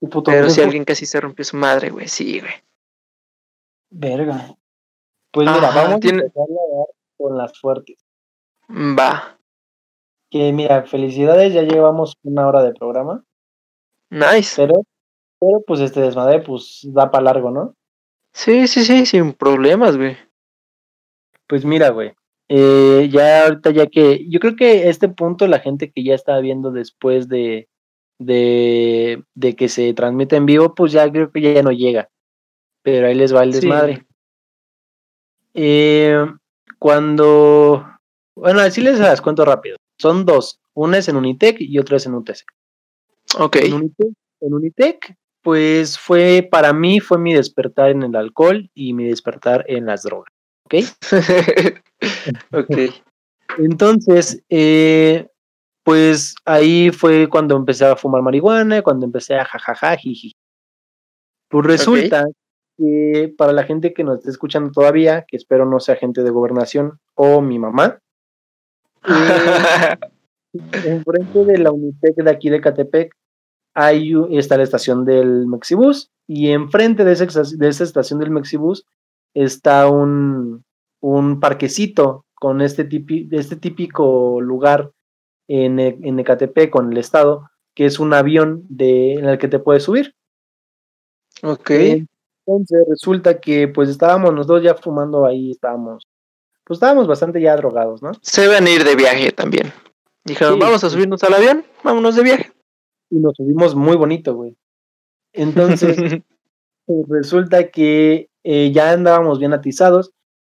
[0.00, 2.52] Puto Pero si alguien casi se rompió su madre, güey, sí, güey.
[3.90, 4.54] Verga.
[5.32, 6.86] Pues mira, Ajá, vamos tiene- a empezar a dar
[7.16, 7.96] con las fuertes.
[8.70, 9.38] Va.
[10.30, 13.24] Que mira, felicidades, ya llevamos una hora de programa,
[14.10, 14.54] Nice.
[14.56, 14.74] pero,
[15.40, 17.74] pero pues este desmadre pues da para largo, ¿no?
[18.34, 20.16] Sí, sí, sí, sin problemas, güey.
[21.48, 22.12] Pues mira, güey.
[22.50, 26.38] eh, ya ahorita ya que yo creo que este punto la gente que ya está
[26.40, 27.68] viendo después de,
[28.18, 32.08] de, de que se transmite en vivo, pues ya creo que ya no llega.
[32.82, 33.60] Pero ahí les va el Sí.
[33.60, 34.06] desmadre.
[35.54, 36.24] Eh,
[36.78, 37.84] cuando,
[38.36, 39.76] bueno, así les las cuento rápido.
[39.98, 40.60] Son dos.
[40.74, 42.44] Una es en Unitec y otra es en UTC.
[43.38, 43.56] Ok.
[43.56, 44.08] En Unitec,
[44.40, 49.64] en Unitec, pues fue, para mí fue mi despertar en el alcohol y mi despertar
[49.68, 50.32] en las drogas.
[50.68, 50.74] ¿Ok?
[52.52, 52.76] ok.
[53.58, 55.26] Entonces, eh,
[55.82, 60.36] pues ahí fue cuando empecé a fumar marihuana, cuando empecé a jajaja, jiji.
[61.48, 62.26] Pues resulta
[62.76, 66.30] que para la gente que nos esté escuchando todavía, que espero no sea gente de
[66.30, 67.98] gobernación o mi mamá,
[69.08, 69.96] eh,
[70.84, 73.14] enfrente de la Unitec de aquí de Catepec
[74.14, 78.84] u- está la estación del Mexibus y enfrente de, esa de esa estación del Mexibus
[79.34, 80.64] está un,
[81.00, 84.90] un parquecito con este, tipi- este típico lugar
[85.48, 89.58] en, en Ecatepec con el estado que es un avión de, en el que te
[89.60, 90.14] puedes subir.
[91.42, 91.70] ok.
[92.46, 96.06] Entonces resulta que pues estábamos nosotros ya fumando ahí, estábamos,
[96.64, 98.12] pues estábamos bastante ya drogados, ¿no?
[98.22, 99.70] Se van a ir de viaje también.
[100.24, 102.50] Dijeron, Sí, vamos a subirnos al avión, vámonos de viaje.
[103.10, 104.56] Y nos subimos muy bonito, güey.
[105.34, 105.96] Entonces
[107.08, 110.12] resulta que eh, ya andábamos bien atizados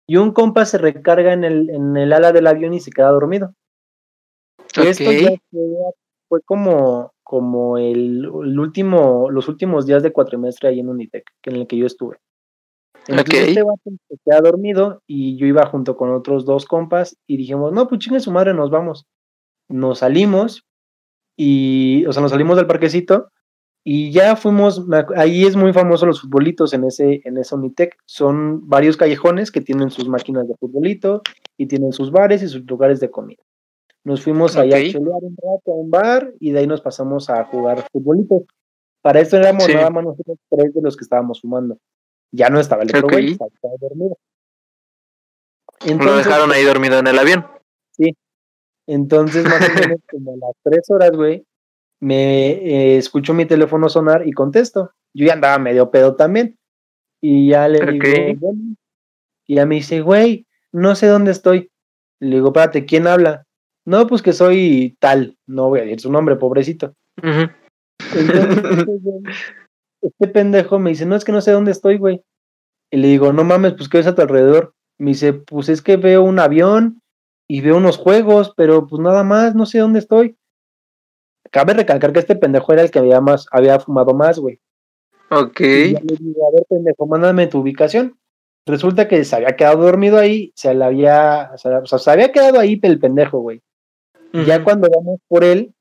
[0.07, 3.09] y un compa se recarga en el, en el ala del avión y se queda
[3.09, 3.53] dormido.
[4.77, 5.31] Esto ya
[6.29, 11.57] fue, como, como el, el último, los últimos días de cuatrimestre ahí en Unitec, en
[11.57, 12.17] el que yo estuve.
[13.09, 13.47] Entonces Ok.
[13.49, 17.73] este vato se queda dormido y yo iba junto con otros dos compas y dijimos,
[17.73, 19.05] no, pues chingue su madre, nos vamos.
[19.67, 20.65] Nos salimos
[21.35, 23.31] y, o sea, nos salimos del parquecito
[23.83, 27.97] y ya fuimos, ahí es muy famoso los futbolitos en ese, en ese Unitec.
[28.05, 31.21] Son varios callejones que tienen sus máquinas de futbolito
[31.57, 33.41] y tienen sus bares y sus lugares de comida.
[34.03, 34.85] Nos fuimos allá a Ok.
[34.91, 38.43] chelear un rato a un bar y de ahí nos pasamos a jugar futbolito.
[39.01, 39.73] Para esto éramos Sí.
[39.73, 41.77] nada más nosotros tres de los que estábamos fumando.
[42.31, 43.11] Ya no estaba el otro Ok.
[43.13, 44.17] güey, estaba dormido.
[45.99, 47.45] Lo dejaron ahí dormido en el avión.
[48.87, 51.45] entonces, más o menos como a las tres horas, güey,
[52.01, 54.91] me eh, escucho mi teléfono sonar y contesto.
[55.13, 56.57] Yo ya andaba medio pedo también.
[57.21, 57.89] Y ya le Ok.
[57.89, 58.75] digo, bueno.
[59.47, 61.69] Y ya me dice, güey, no sé dónde estoy.
[62.19, 63.45] Le digo, espérate, ¿quién habla?
[63.85, 65.37] No, pues que soy tal.
[65.47, 66.95] No voy a decir su nombre, pobrecito.
[67.21, 69.21] Entonces, este
[70.01, 72.23] este pendejo me dice, no, es que no sé dónde estoy, güey.
[72.91, 74.73] Y le digo, no mames, pues, ¿qué ves a tu alrededor?
[74.97, 77.01] Me dice, pues es que veo un avión
[77.47, 80.37] y veo unos juegos, pero pues nada más, no sé dónde estoy.
[81.49, 84.59] Cabe recalcar que este pendejo era el que había más, había fumado más, güey.
[85.29, 85.59] Ok.
[85.61, 88.17] Y ya le digo, a ver, pendejo, mándame tu ubicación.
[88.65, 92.11] Resulta que se había quedado dormido ahí, se le había, o sea, o sea, se
[92.11, 93.61] había quedado ahí el pendejo, güey.
[94.33, 95.73] Ya cuando vamos por él,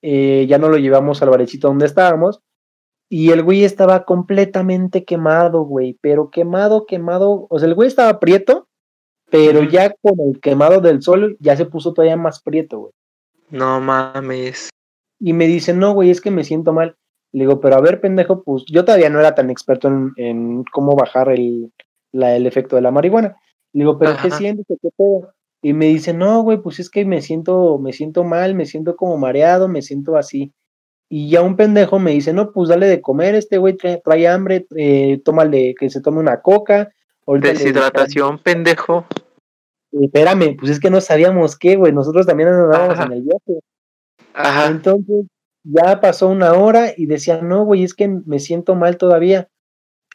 [0.00, 2.40] eh, ya no lo llevamos al barecito donde estábamos.
[3.10, 5.98] Y el güey estaba completamente quemado, güey.
[6.00, 7.46] Pero quemado, quemado.
[7.50, 8.68] O sea, el güey estaba prieto,
[9.30, 12.92] pero ya con el quemado del sol ya se puso todavía más prieto, güey.
[13.50, 14.70] No mames.
[15.20, 16.96] Y me dice, no, güey, es que me siento mal.
[17.32, 20.64] Le digo, pero a ver, pendejo, pues yo todavía no era tan experto en, en
[20.72, 21.72] cómo bajar el,
[22.12, 23.36] la- el efecto de la marihuana.
[23.72, 24.66] Le digo, pero ¿qué sientes?
[24.68, 25.32] ¿Qué pedo?
[25.62, 28.96] Y me dice, no, güey, pues es que me siento, me siento mal, me siento
[28.96, 30.52] como mareado, me siento así.
[31.08, 34.26] Y ya un pendejo me dice, no, pues dale de comer, este güey trae, trae
[34.26, 36.90] hambre, eh, tómale, que se tome una coca.
[37.36, 39.04] Le- Deshidratación, pendejo.
[39.92, 43.60] Eh, espérame, pues es que no sabíamos qué, güey, nosotros también andábamos en el viaje.
[44.34, 44.68] Ajá.
[44.68, 45.26] Entonces,
[45.64, 49.48] ya pasó una hora y decía, no, güey, es que me siento mal todavía.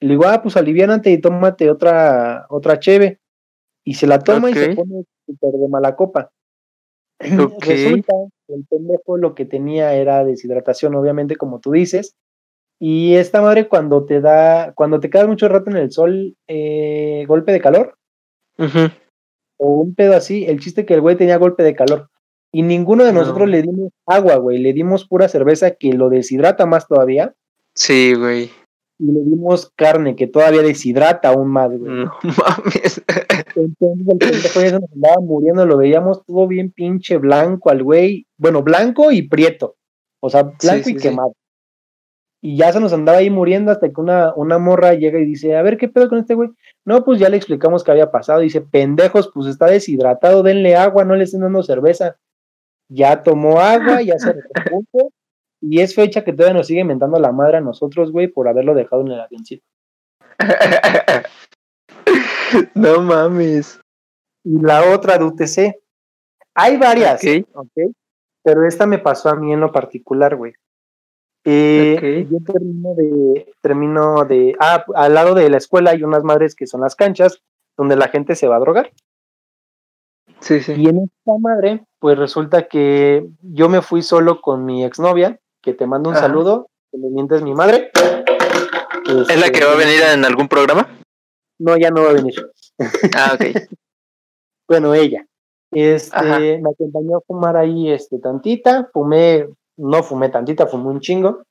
[0.02, 3.20] Le digo, ah, pues aliviánate y tómate otra, otra cheve.
[3.84, 6.32] Y se la toma y se pone súper de mala copa.
[7.42, 7.64] Ok.
[7.66, 8.14] Resulta
[8.46, 12.16] que el pendejo lo que tenía era deshidratación, obviamente, como tú dices.
[12.80, 17.24] Y esta madre cuando te da, cuando te quedas mucho rato en el sol, eh,
[17.26, 17.98] golpe de calor,
[19.58, 22.10] o un pedo así, el chiste que el güey tenía golpe de calor.
[22.58, 23.20] Y ninguno de No.
[23.20, 27.34] nosotros le dimos agua, güey, le dimos pura cerveza que lo deshidrata más todavía.
[27.76, 28.50] Sí, güey.
[28.98, 31.92] Y le dimos carne que todavía deshidrata aún más, güey.
[31.92, 33.04] No mames.
[33.58, 37.84] Entonces el pendejo ya se nos andaba muriendo, lo veíamos todo bien pinche blanco al
[37.84, 38.26] güey.
[38.38, 39.76] Bueno, blanco y prieto.
[40.22, 41.10] O sea, blanco Sí, y sí, sí.
[41.10, 41.34] quemado.
[42.42, 45.58] Y ya se nos andaba ahí muriendo hasta que una, una morra llega y dice,
[45.58, 46.52] a ver, ¿qué pedo con este güey?
[46.86, 48.40] No, pues ya le explicamos qué había pasado.
[48.40, 52.16] Dice, pendejos, pues está deshidratado, denle agua, no le estén dando cerveza.
[52.90, 55.12] Ya tomó agua, ya se recompuso.
[55.62, 58.76] Y es fecha que todavía nos sigue mentando la madre a nosotros, güey, por haberlo
[58.76, 59.66] dejado en el avioncito.
[62.76, 63.80] no mames.
[64.44, 65.82] Y la otra de UTC.
[66.54, 67.48] Hay varias, Ok.
[67.54, 67.96] ¿ok?
[68.44, 70.54] Pero esta me pasó a mí en lo particular, güey.
[71.46, 72.28] Eh.
[72.30, 76.66] Yo termino de, termino de, ah, al lado de la escuela hay unas madres que
[76.66, 77.44] son las canchas
[77.78, 78.92] donde la gente se va a drogar.
[80.46, 80.74] Sí, sí.
[80.78, 85.74] Y en esta madre, pues resulta que yo me fui solo con mi exnovia, que
[85.74, 86.28] te mando un Ajá.
[86.28, 87.90] saludo, que me mientes mi madre.
[89.28, 90.88] ¿Es la que va a venir en algún programa?
[91.58, 92.36] No, ya no va a venir.
[93.18, 93.42] Ah, ok.
[94.68, 95.24] Bueno, ella.
[95.72, 96.40] Este, Ajá.
[96.40, 101.44] me acompañó a fumar ahí este, tantita, fumé, no fumé tantita, fumé un chingo.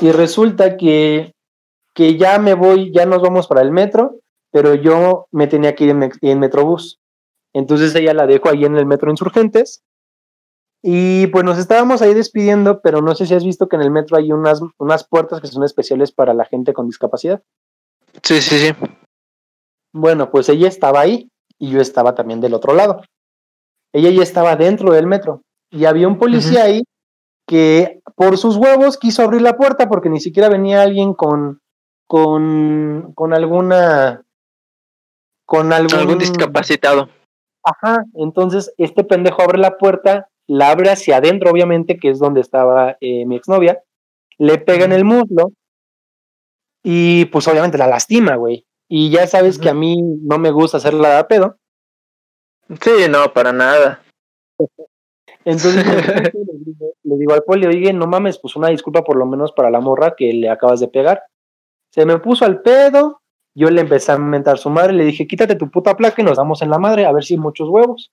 [0.00, 1.32] Y resulta que,
[1.94, 4.16] que ya me voy, ya nos vamos para el metro,
[4.50, 6.98] pero yo me tenía que ir en, en Metrobús.
[7.56, 9.82] Entonces ella la dejo ahí en el metro Insurgentes.
[10.82, 13.90] Y pues nos estábamos ahí despidiendo, pero no sé si has visto que en el
[13.90, 17.42] metro hay unas, unas puertas que son especiales para la gente con discapacidad.
[18.22, 18.74] Sí, sí, sí.
[19.90, 23.00] Bueno, pues ella estaba ahí y yo estaba también del otro lado.
[23.94, 25.40] Ella ya estaba dentro del metro
[25.70, 26.84] y había un policía ahí
[27.48, 31.60] que por sus huevos quiso abrir la puerta porque ni siquiera venía alguien con
[32.06, 34.22] con con alguna
[35.46, 37.08] con algún, Algún discapacitado.
[37.66, 42.40] Ajá, entonces este pendejo abre la puerta, la abre hacia adentro, obviamente, que es donde
[42.40, 43.82] estaba eh, mi exnovia,
[44.38, 45.50] le pega en el muslo
[46.84, 48.64] y pues obviamente la lastima, güey.
[48.88, 51.56] Y ya sabes que a mí no me gusta hacerla de pedo.
[52.80, 54.00] Sí, no, para nada.
[55.44, 55.74] Entonces
[56.34, 59.50] le digo, le digo al poli, oye, no mames, pues una disculpa por lo menos
[59.50, 61.24] para la morra que le acabas de pegar.
[61.90, 63.22] Se me puso al pedo,
[63.56, 66.36] yo le empecé a mentar su madre, le dije, quítate tu puta placa y nos
[66.36, 68.12] damos en la madre, a ver si hay muchos huevos.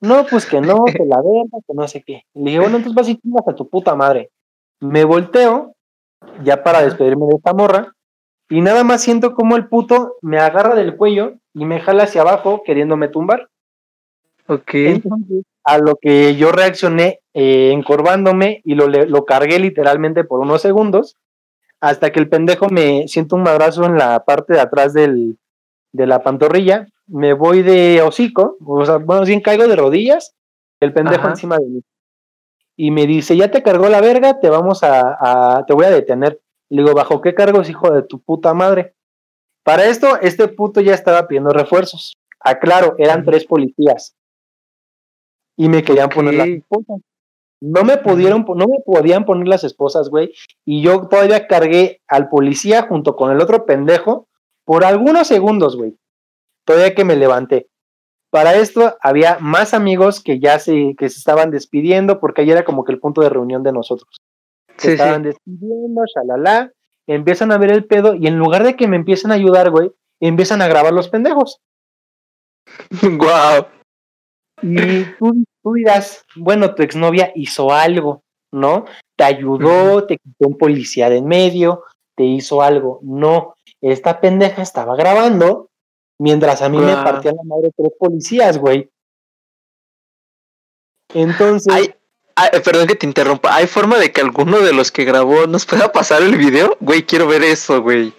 [0.00, 2.24] No, pues que no, que la verga, que no sé qué.
[2.34, 4.30] Le dije, bueno, entonces vas y chingas a tu puta madre.
[4.78, 5.74] Me volteo,
[6.44, 7.92] ya para despedirme de esta morra,
[8.48, 12.20] y nada más siento como el puto me agarra del cuello y me jala hacia
[12.20, 13.48] abajo queriéndome tumbar.
[14.46, 14.74] Ok.
[14.74, 20.62] Entonces, a lo que yo reaccioné eh, encorvándome y lo, lo cargué literalmente por unos
[20.62, 21.16] segundos,
[21.82, 25.36] hasta que el pendejo me siento un madrazo en la parte de atrás del,
[25.92, 30.32] de la pantorrilla, me voy de hocico, o sea, bueno, bien caigo de rodillas,
[30.80, 31.30] el pendejo Ajá.
[31.30, 31.82] encima de mí.
[32.76, 35.18] Y me dice, ya te cargó la verga, te vamos a,
[35.58, 36.40] a- te voy a detener.
[36.70, 38.94] Le digo, ¿bajo qué cargos, hijo de tu puta madre?
[39.64, 42.16] Para esto, este puto ya estaba pidiendo refuerzos.
[42.38, 44.14] Aclaro, eran tres policías.
[45.56, 46.86] Y me querían poner las Ok.
[47.64, 50.32] No me pudieron, no me podían poner las esposas, güey.
[50.64, 54.26] Y yo todavía cargué al policía junto con el otro pendejo
[54.64, 55.96] por algunos segundos, güey.
[56.64, 57.68] Todavía que me levanté.
[58.30, 62.64] Para esto había más amigos que ya se, que se estaban despidiendo, porque ahí era
[62.64, 64.08] como que el punto de reunión de nosotros.
[64.78, 65.28] Se Sí, estaban sí.
[65.28, 66.72] despidiendo, shalala,
[67.06, 69.92] empiezan a ver el pedo y en lugar de que me empiecen a ayudar, güey,
[70.20, 71.60] empiezan a grabar los pendejos.
[73.02, 73.66] Wow.
[74.62, 78.84] Y tú, tú dirás, bueno, tu exnovia hizo algo, ¿no?
[79.16, 81.84] Te ayudó, te quitó un policía de en medio,
[82.16, 83.00] te hizo algo.
[83.02, 85.68] No, esta pendeja estaba grabando
[86.18, 88.90] mientras a mí me partían la madre tres policías, güey.
[91.14, 91.94] Entonces, Ay,
[92.36, 93.54] ay, perdón que te interrumpa.
[93.54, 96.76] ¿Hay forma de que alguno de los que grabó nos pueda pasar el video?
[96.80, 98.14] Güey, quiero ver eso, güey.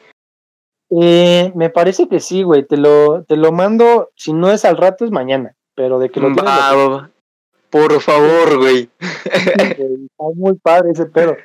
[1.02, 2.66] eh, me parece que sí, güey.
[2.66, 5.56] Te lo, te lo mando, si no es al rato, es mañana.
[5.76, 7.10] Pero de que lo tienes, lo va.
[7.74, 8.88] Por favor, güey.
[8.99, 11.36] Está muy padre ese pedo.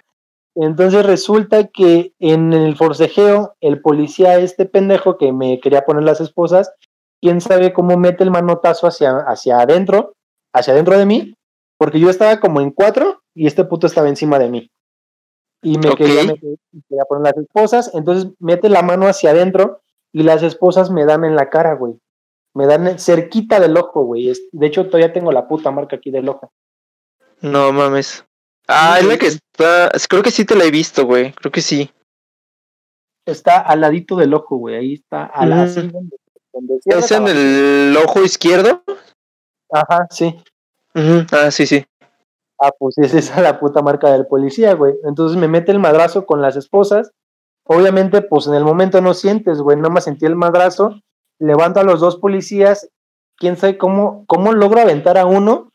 [0.54, 6.20] Entonces resulta que en el forcejeo, el policía, este pendejo que me quería poner las
[6.20, 6.70] esposas,
[7.22, 10.12] quién sabe cómo mete el manotazo hacia, hacia adentro,
[10.52, 11.34] hacia adentro de mí,
[11.78, 14.70] porque yo estaba como en cuatro y este puto estaba encima de mí.
[15.62, 19.80] Y me quería, me quería poner las esposas, entonces mete la mano hacia adentro
[20.12, 21.94] y las esposas me dan en la cara, güey.
[22.58, 24.32] Me dan cerquita del ojo, güey.
[24.50, 26.50] De hecho, todavía tengo la puta marca aquí del ojo.
[27.40, 28.24] No mames.
[28.66, 29.90] Ah, es la que está.
[30.08, 31.32] Creo que sí te la he visto, güey.
[31.34, 31.88] Creo que sí.
[33.24, 34.74] Está al ladito del ojo, güey.
[34.74, 35.60] Ahí está, a la, Mm.
[35.60, 36.16] así donde,
[36.52, 37.32] donde ¿Es en abajo.
[37.38, 38.82] el ojo izquierdo?
[39.70, 40.34] Ajá, sí.
[40.96, 41.86] Ujú, Ah, sí, sí.
[42.60, 44.94] Ah, pues esa es la puta marca del policía, güey.
[45.04, 47.12] Entonces me mete el madrazo con las esposas.
[47.64, 49.76] Obviamente, pues en el momento no sientes, güey.
[49.76, 51.00] Nada más sentí el madrazo.
[51.38, 52.88] Levanto a los dos policías.
[53.36, 55.72] Quién sabe cómo, cómo logro aventar a uno.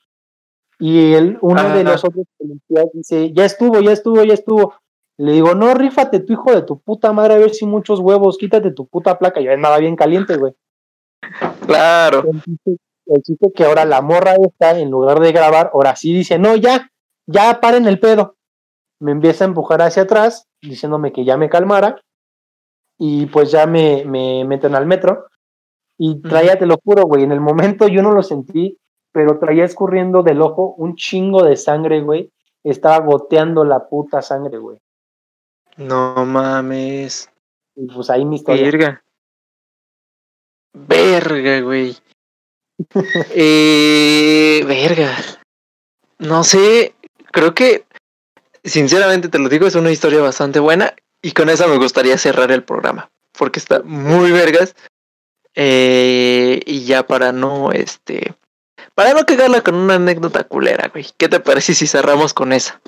[0.79, 4.75] Y el, uno de los otros policías dice: Ya estuvo, ya estuvo, ya estuvo.
[5.17, 8.37] Le digo: No, rífate, tu hijo de tu puta madre, a ver si muchos huevos.
[8.37, 9.39] Quítate tu puta placa.
[9.39, 10.53] Yo andaba bien caliente, güey.
[11.65, 12.23] Claro.
[12.31, 16.13] el chiste, el chiste que ahora la morra esta, en lugar de grabar, ahora sí
[16.13, 16.91] dice, no, ya,
[17.27, 18.35] ya paren el pedo.
[18.99, 22.01] Me empieza a empujar hacia atrás, diciéndome que ya me calmara,
[22.97, 25.27] y pues ya me, me meten al metro.
[25.97, 28.77] Y traía, te lo juro, güey, en el momento yo no lo sentí,
[29.11, 32.31] pero traía escurriendo del ojo un chingo de sangre, güey.
[32.63, 34.77] Estaba goteando la puta sangre, güey.
[35.77, 37.29] No mames.
[37.75, 38.63] Y pues ahí mi historia.
[38.63, 39.03] Verga.
[40.73, 41.95] Verga, güey.
[43.35, 45.15] eh, verga.
[46.19, 46.95] No sé,
[47.31, 47.85] creo que,
[48.63, 52.51] sinceramente te lo digo, es una historia bastante buena y con esa me gustaría cerrar
[52.51, 54.75] el programa, porque está muy vergas.
[55.55, 58.33] Eh, y ya para no, este,
[58.95, 61.05] para no cagarla con una anécdota culera, güey.
[61.17, 62.79] ¿Qué te parece si cerramos con esa?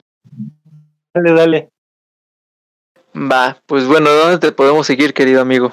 [1.14, 1.70] Dale, dale.
[3.16, 5.72] Va, pues bueno, ¿dónde te podemos seguir, querido amigo?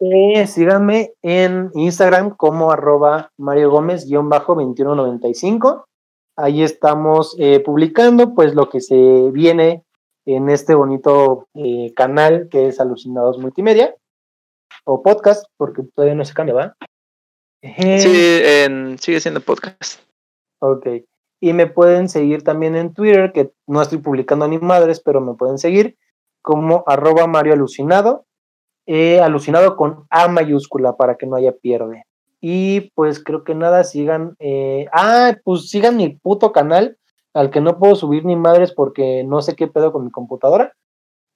[0.00, 5.84] Eh, síganme en Instagram como arroba Mario Gómez-2195.
[6.36, 9.84] Ahí estamos eh, publicando pues lo que se viene
[10.26, 13.94] en este bonito eh, canal que es Alucinados Multimedia
[14.84, 16.76] o podcast, porque todavía no se cambia, ¿va?
[17.62, 20.00] Sí, en- sigue siendo podcast.
[20.60, 20.86] Ok.
[21.40, 25.34] Y me pueden seguir también en Twitter, que no estoy publicando ni madres, pero me
[25.34, 25.96] pueden seguir
[26.42, 28.26] como arroba Mario Alucinado.
[28.86, 32.04] eh, alucinado con A mayúscula para que no haya pierde.
[32.42, 34.36] Y pues creo que nada, sigan.
[34.38, 36.98] eh, ah, pues sigan mi puto canal,
[37.32, 40.74] al que no puedo subir ni madres porque no sé qué pedo con mi computadora.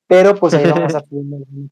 [0.09, 1.07] Pero pues ahí vamos a que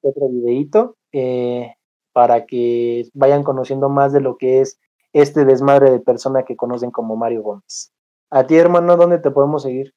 [0.03, 1.75] otro videíto eh,
[2.13, 4.79] para que vayan conociendo más de lo que es
[5.13, 7.91] este desmadre de persona que conocen como Mario Gómez.
[8.31, 9.95] A ti, hermano, ¿dónde te podemos seguir?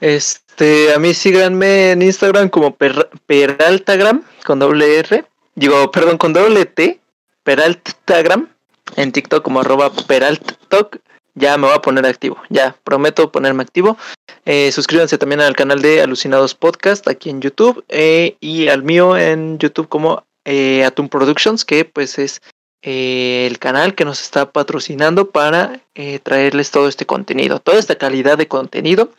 [0.00, 5.24] Este, a mí síganme en Instagram como per- Peraltagram con doble R.
[5.54, 7.00] Digo, perdón, con doble T.
[7.44, 8.48] Peraltagram.
[8.96, 10.96] En TikTok como arroba Peralttok.
[11.38, 12.36] Ya me voy a poner activo.
[12.48, 13.96] Ya, prometo ponerme activo.
[14.44, 17.84] Eh, suscríbanse también al canal de Alucinados Podcast aquí en YouTube.
[17.88, 22.40] eh, y al mío en YouTube como eh, Atum Productions, que pues es
[22.82, 25.80] eh, el canal que nos está patrocinando para
[26.22, 29.12] traerles todo este contenido, toda esta calidad de contenido.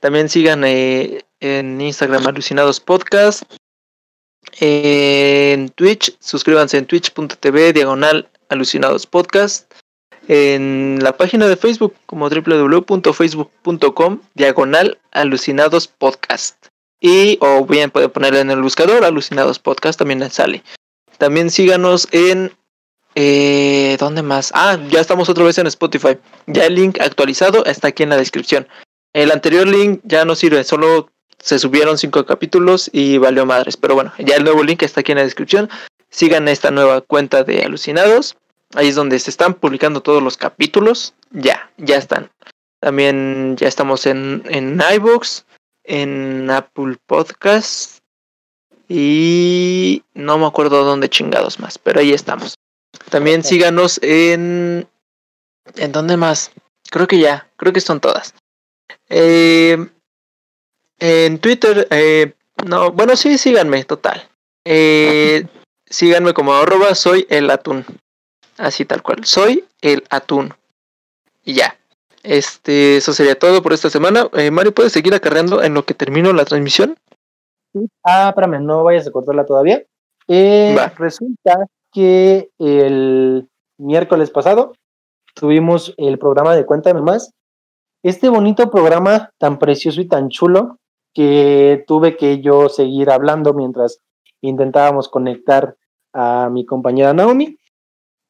[0.00, 3.42] También sigan en Instagram Alucinados Podcast.
[4.60, 9.69] En Twitch, suscríbanse en twitch.tv diagonal alucinados podcast.
[10.28, 16.66] En la página de Facebook como www.facebook.com diagonal alucinados podcast.
[17.00, 20.62] Y o bien pueden ponerle en el buscador alucinados podcast, también sale.
[21.18, 22.52] También síganos en...
[23.16, 24.52] Eh, ¿Dónde más?
[24.54, 26.18] Ah, ya estamos otra vez en Spotify.
[26.46, 28.68] Ya el link actualizado está aquí en la descripción.
[29.12, 31.10] El anterior link ya no sirve, solo
[31.40, 33.76] se subieron cinco capítulos y valió madres.
[33.76, 35.68] Pero bueno, ya el nuevo link está aquí en la descripción.
[36.10, 38.36] Sigan esta nueva cuenta de Alucinados.
[38.74, 41.14] Ahí es donde se están publicando todos los capítulos.
[41.30, 42.30] Ya, ya están.
[42.80, 45.42] También ya estamos en, en iVoox,
[45.84, 47.98] en Apple Podcast.
[48.88, 52.54] Y no me acuerdo dónde chingados más, pero ahí estamos.
[53.08, 54.88] También síganos en...
[55.76, 56.50] ¿En dónde más?
[56.90, 58.34] Creo que ya, creo que son todas.
[59.08, 59.76] Eh,
[60.98, 62.34] en Twitter, eh,
[62.66, 64.28] no, bueno, sí, síganme, total.
[64.64, 65.46] Eh,
[65.86, 67.84] síganme como arroba soy el atún.
[68.60, 70.52] Así tal cual, soy el atún.
[71.42, 71.76] Y ya.
[72.22, 74.28] Este, eso sería todo por esta semana.
[74.34, 76.96] Eh, Mario, ¿puedes seguir acarreando en lo que termino la transmisión?
[78.04, 79.82] Ah, espérame, no vayas a cortarla todavía.
[80.28, 84.74] Eh, resulta que el miércoles pasado
[85.34, 87.32] tuvimos el programa de Cuéntame Más.
[88.02, 90.76] Este bonito programa tan precioso y tan chulo
[91.14, 94.00] que tuve que yo seguir hablando mientras
[94.42, 95.76] intentábamos conectar
[96.12, 97.56] a mi compañera Naomi.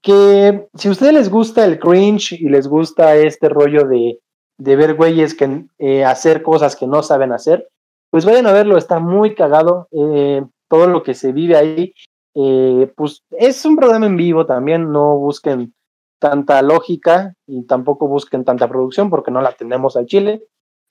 [0.03, 4.19] Que si a ustedes les gusta el cringe y les gusta este rollo de,
[4.61, 7.69] de ver güeyes que eh, hacer cosas que no saben hacer,
[8.11, 9.89] pues vayan a verlo, está muy cagado.
[9.93, 11.95] eh, todo lo que se vive ahí,
[12.37, 15.75] eh, pues es un programa en vivo también, no busquen
[16.21, 20.47] tanta lógica y tampoco busquen tanta producción porque no la tenemos al chile.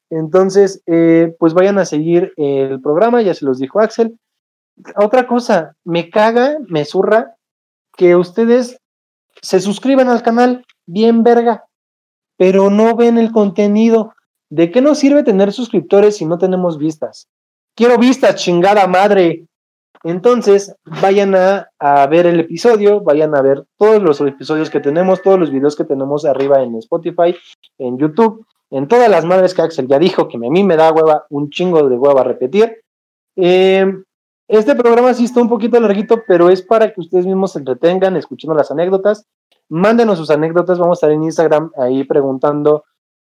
[0.10, 0.84] Entonces,
[1.38, 4.20] pues vayan a seguir el programa, ya se los dijo Axel.
[4.98, 7.36] Otra cosa, me caga, me zurra
[7.96, 8.82] que ustedes
[9.42, 11.66] se suscriban al canal, bien verga,
[12.38, 14.14] pero no ven el contenido.
[14.50, 17.28] ¿De qué nos sirve tener suscriptores si no tenemos vistas?
[17.76, 19.46] Quiero vistas, chingada madre.
[20.04, 25.22] Entonces, vayan a, a ver el episodio, vayan a ver todos los episodios que tenemos,
[25.22, 27.36] todos los videos que tenemos arriba en Spotify,
[27.78, 30.92] en YouTube, en todas las madres que Axel ya dijo, que a mí me da
[30.92, 32.82] hueva, un chingo de hueva repetir.
[33.36, 33.86] Eh,
[34.50, 38.18] este programa sí está un poquito larguito, pero es para que ustedes mismos se entretengan
[38.18, 39.26] escuchando las anécdotas.
[39.70, 42.84] Mándenos sus anécdotas, vamos a estar en Instagram ahí preguntando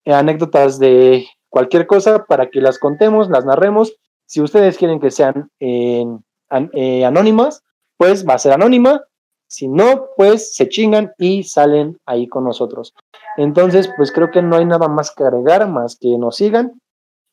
[0.04, 3.94] eh, anécdotas de cualquier cosa para que las contemos, las narremos.
[4.26, 6.06] Si ustedes quieren que sean eh,
[6.48, 6.70] an-
[7.04, 7.62] anónimas,
[7.98, 9.02] pues va a ser anónima.
[9.46, 12.94] Si no, pues se chingan y salen ahí con nosotros.
[13.36, 16.80] Entonces, pues creo que no hay nada más que agregar, más que nos sigan.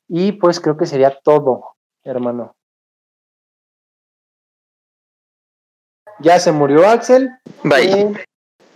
[0.09, 2.56] Y pues creo que sería todo, hermano.
[6.19, 7.29] Ya se murió Axel.
[7.63, 7.91] Bye.
[8.01, 8.25] Eh,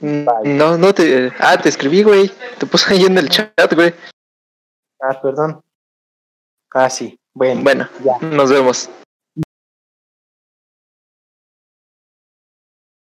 [0.02, 0.54] bye.
[0.54, 1.32] No, no te.
[1.40, 2.32] Ah, te escribí, güey.
[2.60, 3.94] Te puse ahí en el chat, güey.
[5.02, 5.62] ah, perdón.
[6.74, 7.18] Ah, sí.
[7.34, 8.18] Bueno, Bueno, ya.
[8.20, 8.90] nos vemos.